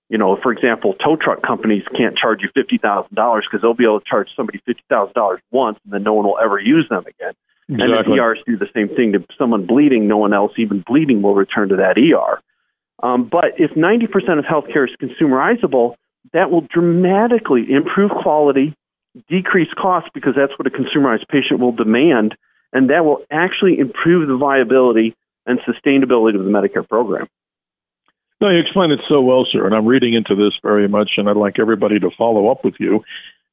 you 0.07 0.19
know, 0.19 0.37
for 0.39 0.51
example, 0.51 0.93
tow 1.03 1.15
truck 1.15 1.41
companies 1.41 1.81
can't 1.97 2.15
charge 2.15 2.43
you 2.43 2.49
fifty 2.53 2.77
thousand 2.77 3.15
dollars 3.15 3.47
because 3.49 3.63
they'll 3.63 3.73
be 3.73 3.85
able 3.85 4.01
to 4.01 4.05
charge 4.07 4.29
somebody 4.35 4.61
fifty 4.67 4.83
thousand 4.87 5.15
dollars 5.15 5.39
once, 5.49 5.79
and 5.83 5.91
then 5.91 6.03
no 6.03 6.13
one 6.13 6.25
will 6.25 6.37
ever 6.37 6.59
use 6.59 6.87
them 6.91 7.05
again. 7.07 7.33
Exactly. 7.69 7.95
And 7.95 8.05
the 8.05 8.21
ERs 8.21 8.43
do 8.45 8.55
the 8.55 8.69
same 8.75 8.89
thing 8.89 9.13
to 9.13 9.25
someone 9.35 9.65
bleeding. 9.65 10.07
No 10.07 10.17
one 10.17 10.31
else, 10.31 10.51
even 10.57 10.83
bleeding, 10.85 11.23
will 11.23 11.33
return 11.33 11.69
to 11.69 11.77
that 11.77 11.97
ER. 11.97 12.39
Um, 13.03 13.25
but 13.25 13.59
if 13.59 13.75
ninety 13.75 14.07
percent 14.07 14.39
of 14.39 14.45
healthcare 14.45 14.87
is 14.87 14.95
consumerizable, 15.01 15.95
that 16.33 16.49
will 16.49 16.61
dramatically 16.61 17.71
improve 17.71 18.11
quality, 18.11 18.73
decrease 19.29 19.73
costs 19.77 20.09
because 20.13 20.33
that's 20.35 20.57
what 20.57 20.67
a 20.67 20.71
consumerized 20.71 21.27
patient 21.27 21.59
will 21.59 21.71
demand, 21.71 22.35
and 22.73 22.89
that 22.89 23.05
will 23.05 23.23
actually 23.29 23.79
improve 23.79 24.27
the 24.27 24.37
viability 24.37 25.13
and 25.45 25.59
sustainability 25.59 26.35
of 26.35 26.43
the 26.43 26.51
Medicare 26.51 26.87
program. 26.87 27.27
No, 28.41 28.49
you 28.49 28.59
explained 28.59 28.91
it 28.91 28.99
so 29.07 29.21
well, 29.21 29.45
sir, 29.49 29.65
and 29.65 29.73
I'm 29.73 29.85
reading 29.85 30.13
into 30.13 30.35
this 30.35 30.53
very 30.61 30.87
much, 30.87 31.11
and 31.17 31.29
I'd 31.29 31.37
like 31.37 31.57
everybody 31.59 31.99
to 31.99 32.11
follow 32.11 32.49
up 32.49 32.63
with 32.63 32.75
you. 32.79 33.03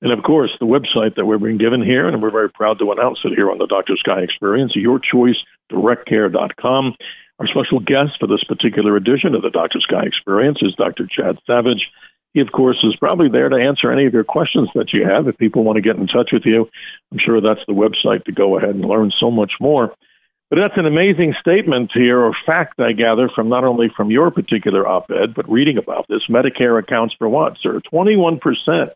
And 0.02 0.12
of 0.12 0.22
course, 0.24 0.50
the 0.58 0.66
website 0.66 1.14
that 1.14 1.26
we're 1.26 1.38
being 1.38 1.58
given 1.58 1.80
here, 1.80 2.08
and 2.08 2.20
we're 2.20 2.32
very 2.32 2.50
proud 2.50 2.80
to 2.80 2.90
announce 2.90 3.20
it 3.24 3.34
here 3.36 3.52
on 3.52 3.58
the 3.58 3.68
Dr. 3.68 3.96
Sky 3.96 4.22
Experience, 4.22 4.74
yourchoicedirectcare.com. 4.76 6.96
Our 7.38 7.46
special 7.46 7.78
guest 7.78 8.18
for 8.18 8.26
this 8.26 8.42
particular 8.44 8.96
edition 8.96 9.36
of 9.36 9.42
the 9.42 9.50
Dr. 9.50 9.78
Sky 9.80 10.02
Experience 10.02 10.58
is 10.60 10.74
Dr. 10.74 11.06
Chad 11.06 11.38
Savage. 11.46 11.88
He, 12.34 12.40
of 12.40 12.50
course, 12.50 12.82
is 12.82 12.96
probably 12.96 13.28
there 13.28 13.48
to 13.48 13.54
answer 13.56 13.92
any 13.92 14.06
of 14.06 14.12
your 14.12 14.24
questions 14.24 14.70
that 14.74 14.92
you 14.92 15.06
have. 15.06 15.28
If 15.28 15.38
people 15.38 15.62
want 15.62 15.76
to 15.76 15.82
get 15.82 15.94
in 15.96 16.08
touch 16.08 16.32
with 16.32 16.46
you, 16.46 16.68
I'm 17.12 17.18
sure 17.18 17.40
that's 17.40 17.64
the 17.68 17.72
website 17.72 18.24
to 18.24 18.32
go 18.32 18.58
ahead 18.58 18.74
and 18.74 18.84
learn 18.84 19.12
so 19.20 19.30
much 19.30 19.52
more. 19.60 19.94
But 20.50 20.58
that's 20.58 20.76
an 20.76 20.86
amazing 20.86 21.34
statement 21.40 21.92
here, 21.94 22.20
or 22.20 22.34
fact, 22.44 22.80
I 22.80 22.90
gather, 22.92 23.28
from 23.28 23.48
not 23.48 23.62
only 23.62 23.88
from 23.96 24.10
your 24.10 24.32
particular 24.32 24.84
op 24.86 25.12
ed, 25.12 25.34
but 25.34 25.48
reading 25.48 25.78
about 25.78 26.08
this. 26.08 26.26
Medicare 26.28 26.76
accounts 26.78 27.14
for 27.16 27.28
what, 27.28 27.56
sir? 27.62 27.80
21% 27.92 28.90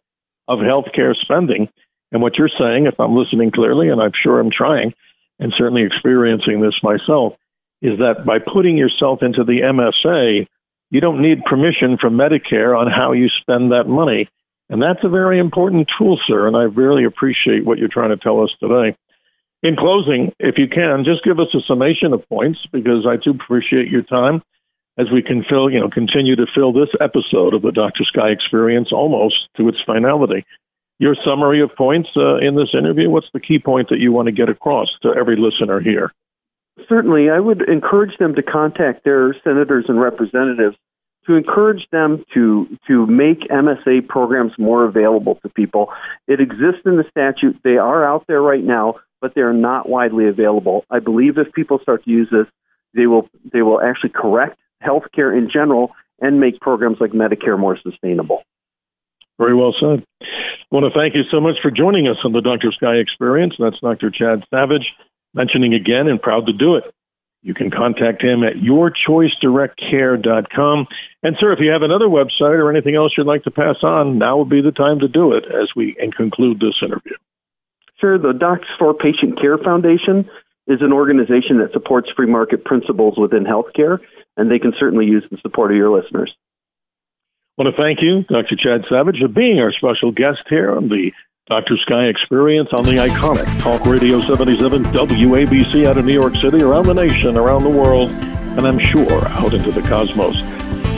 of 0.48 0.60
healthcare 0.60 1.14
spending. 1.14 1.68
And 2.12 2.22
what 2.22 2.36
you're 2.36 2.50
saying, 2.60 2.86
if 2.86 2.98
I'm 3.00 3.16
listening 3.16 3.50
clearly, 3.50 3.88
and 3.88 4.00
I'm 4.00 4.12
sure 4.22 4.40
I'm 4.40 4.50
trying, 4.50 4.94
and 5.38 5.52
certainly 5.56 5.82
experiencing 5.82 6.60
this 6.60 6.74
myself, 6.82 7.34
is 7.82 7.98
that 7.98 8.24
by 8.24 8.38
putting 8.38 8.76
yourself 8.76 9.22
into 9.22 9.44
the 9.44 9.60
MSA, 9.60 10.46
you 10.90 11.00
don't 11.00 11.20
need 11.20 11.44
permission 11.44 11.98
from 12.00 12.16
Medicare 12.16 12.78
on 12.78 12.90
how 12.90 13.12
you 13.12 13.28
spend 13.40 13.72
that 13.72 13.88
money. 13.88 14.28
And 14.68 14.82
that's 14.82 15.04
a 15.04 15.08
very 15.08 15.38
important 15.38 15.88
tool, 15.98 16.18
sir. 16.26 16.46
And 16.46 16.56
I 16.56 16.62
really 16.62 17.04
appreciate 17.04 17.64
what 17.64 17.78
you're 17.78 17.88
trying 17.88 18.10
to 18.10 18.16
tell 18.16 18.42
us 18.42 18.50
today. 18.60 18.96
In 19.62 19.76
closing, 19.76 20.32
if 20.38 20.58
you 20.58 20.68
can, 20.68 21.04
just 21.04 21.24
give 21.24 21.40
us 21.40 21.48
a 21.54 21.60
summation 21.66 22.12
of 22.12 22.28
points 22.28 22.60
because 22.72 23.06
I 23.06 23.16
do 23.16 23.30
appreciate 23.30 23.88
your 23.88 24.02
time 24.02 24.42
as 24.98 25.10
we 25.12 25.22
can 25.22 25.44
fill, 25.44 25.70
you 25.70 25.80
know, 25.80 25.88
continue 25.88 26.36
to 26.36 26.46
fill 26.54 26.72
this 26.72 26.88
episode 27.00 27.54
of 27.54 27.62
the 27.62 27.72
Dr. 27.72 28.04
Sky 28.04 28.30
Experience 28.30 28.88
almost 28.92 29.48
to 29.56 29.68
its 29.68 29.78
finality. 29.86 30.44
Your 30.98 31.14
summary 31.24 31.60
of 31.60 31.74
points 31.76 32.08
uh, 32.16 32.36
in 32.36 32.56
this 32.56 32.70
interview, 32.72 33.10
what's 33.10 33.26
the 33.34 33.40
key 33.40 33.58
point 33.58 33.90
that 33.90 33.98
you 33.98 34.12
want 34.12 34.26
to 34.26 34.32
get 34.32 34.48
across 34.48 34.88
to 35.02 35.12
every 35.14 35.36
listener 35.36 35.80
here? 35.80 36.12
Certainly, 36.88 37.30
I 37.30 37.40
would 37.40 37.68
encourage 37.68 38.16
them 38.18 38.34
to 38.34 38.42
contact 38.42 39.04
their 39.04 39.34
senators 39.44 39.86
and 39.88 40.00
representatives 40.00 40.76
to 41.26 41.34
encourage 41.34 41.86
them 41.90 42.24
to 42.32 42.68
to 42.86 43.06
make 43.06 43.40
MSA 43.48 44.06
programs 44.06 44.52
more 44.58 44.84
available 44.84 45.36
to 45.42 45.48
people. 45.48 45.92
It 46.28 46.40
exists 46.40 46.82
in 46.84 46.96
the 46.96 47.04
statute. 47.10 47.58
They 47.64 47.78
are 47.78 48.04
out 48.04 48.24
there 48.28 48.40
right 48.40 48.62
now 48.62 48.96
but 49.20 49.34
they 49.34 49.40
are 49.40 49.52
not 49.52 49.88
widely 49.88 50.28
available. 50.28 50.84
I 50.90 50.98
believe 50.98 51.38
if 51.38 51.52
people 51.52 51.78
start 51.80 52.04
to 52.04 52.10
use 52.10 52.28
this, 52.30 52.46
they 52.94 53.06
will 53.06 53.28
they 53.52 53.62
will 53.62 53.80
actually 53.80 54.10
correct 54.10 54.58
healthcare 54.82 55.36
in 55.36 55.50
general 55.50 55.92
and 56.20 56.40
make 56.40 56.58
programs 56.60 56.98
like 57.00 57.12
Medicare 57.12 57.58
more 57.58 57.78
sustainable. 57.78 58.42
Very 59.38 59.54
well 59.54 59.74
said. 59.78 60.02
I 60.22 60.26
want 60.70 60.90
to 60.92 60.98
thank 60.98 61.14
you 61.14 61.22
so 61.30 61.40
much 61.40 61.56
for 61.62 61.70
joining 61.70 62.08
us 62.08 62.16
on 62.24 62.32
the 62.32 62.40
Dr. 62.40 62.72
Sky 62.72 62.96
Experience. 62.96 63.54
That's 63.58 63.78
Dr. 63.80 64.10
Chad 64.10 64.42
Savage, 64.50 64.94
mentioning 65.34 65.74
again 65.74 66.08
and 66.08 66.20
proud 66.20 66.46
to 66.46 66.52
do 66.52 66.74
it. 66.76 66.84
You 67.42 67.54
can 67.54 67.70
contact 67.70 68.24
him 68.24 68.42
at 68.42 68.54
yourchoicedirectcare.com. 68.54 70.86
And, 71.22 71.36
sir, 71.38 71.52
if 71.52 71.60
you 71.60 71.70
have 71.70 71.82
another 71.82 72.06
website 72.06 72.58
or 72.58 72.70
anything 72.70 72.96
else 72.96 73.12
you'd 73.16 73.28
like 73.28 73.44
to 73.44 73.52
pass 73.52 73.76
on, 73.84 74.18
now 74.18 74.38
would 74.38 74.48
be 74.48 74.62
the 74.62 74.72
time 74.72 74.98
to 75.00 75.06
do 75.06 75.34
it 75.34 75.44
as 75.44 75.68
we 75.76 75.94
conclude 76.16 76.58
this 76.58 76.74
interview. 76.82 77.14
Sure, 78.00 78.18
the 78.18 78.32
Docs 78.32 78.66
for 78.78 78.94
Patient 78.94 79.40
Care 79.40 79.58
Foundation 79.58 80.28
is 80.66 80.82
an 80.82 80.92
organization 80.92 81.58
that 81.58 81.72
supports 81.72 82.10
free 82.16 82.26
market 82.26 82.64
principles 82.64 83.16
within 83.16 83.44
healthcare, 83.44 84.00
and 84.36 84.50
they 84.50 84.58
can 84.58 84.74
certainly 84.78 85.06
use 85.06 85.24
the 85.30 85.38
support 85.38 85.70
of 85.70 85.76
your 85.76 85.90
listeners. 85.90 86.34
I 87.58 87.62
want 87.62 87.74
to 87.74 87.82
thank 87.82 88.02
you, 88.02 88.22
Dr. 88.22 88.56
Chad 88.56 88.84
Savage, 88.88 89.18
for 89.20 89.28
being 89.28 89.60
our 89.60 89.72
special 89.72 90.12
guest 90.12 90.42
here 90.48 90.70
on 90.70 90.88
the 90.88 91.12
Dr. 91.46 91.76
Sky 91.78 92.06
Experience 92.06 92.68
on 92.72 92.84
the 92.84 92.96
iconic 92.96 93.46
Talk 93.62 93.86
Radio 93.86 94.20
77 94.20 94.84
WABC 94.84 95.86
out 95.86 95.96
of 95.96 96.04
New 96.04 96.12
York 96.12 96.34
City, 96.36 96.60
around 96.60 96.86
the 96.86 96.92
nation, 96.92 97.36
around 97.36 97.62
the 97.62 97.70
world, 97.70 98.10
and 98.10 98.66
I'm 98.66 98.78
sure 98.78 99.26
out 99.28 99.54
into 99.54 99.70
the 99.70 99.82
cosmos. 99.82 100.34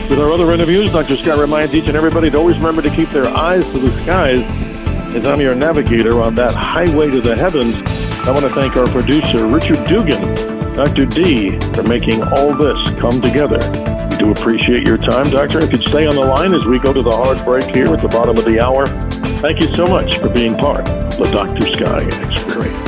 With 0.08 0.18
our 0.18 0.32
other 0.32 0.52
interviews, 0.52 0.90
Dr. 0.90 1.16
Sky 1.16 1.38
reminds 1.38 1.74
each 1.74 1.86
and 1.86 1.96
everybody 1.96 2.30
to 2.30 2.38
always 2.38 2.56
remember 2.56 2.80
to 2.80 2.90
keep 2.90 3.10
their 3.10 3.26
eyes 3.26 3.64
to 3.72 3.78
the 3.78 3.90
skies 4.02 4.40
as 5.14 5.26
I'm 5.26 5.40
your 5.40 5.54
navigator 5.54 6.20
on 6.20 6.34
that 6.36 6.54
highway 6.54 7.10
to 7.10 7.20
the 7.20 7.36
heavens. 7.36 7.82
I 8.26 8.30
want 8.30 8.44
to 8.44 8.50
thank 8.50 8.76
our 8.76 8.86
producer, 8.86 9.46
Richard 9.46 9.86
Dugan, 9.86 10.34
Dr. 10.78 11.06
D, 11.06 11.58
for 11.74 11.82
making 11.82 12.22
all 12.22 12.54
this 12.54 12.78
come 13.00 13.20
together. 13.20 13.58
We 14.10 14.16
do 14.16 14.30
appreciate 14.30 14.86
your 14.86 14.96
time, 14.96 15.28
Doctor. 15.28 15.58
If 15.58 15.72
you'd 15.72 15.82
stay 15.82 16.06
on 16.06 16.14
the 16.14 16.20
line 16.20 16.54
as 16.54 16.66
we 16.66 16.78
go 16.78 16.92
to 16.92 17.02
the 17.02 17.10
hard 17.10 17.44
break 17.44 17.64
here 17.64 17.92
at 17.92 18.00
the 18.00 18.06
bottom 18.06 18.38
of 18.38 18.44
the 18.44 18.60
hour, 18.60 18.86
thank 19.40 19.60
you 19.60 19.74
so 19.74 19.88
much 19.88 20.18
for 20.18 20.28
being 20.28 20.56
part 20.56 20.88
of 20.88 21.18
the 21.18 21.24
Dr. 21.32 21.66
Sky 21.74 22.02
experience. 22.22 22.87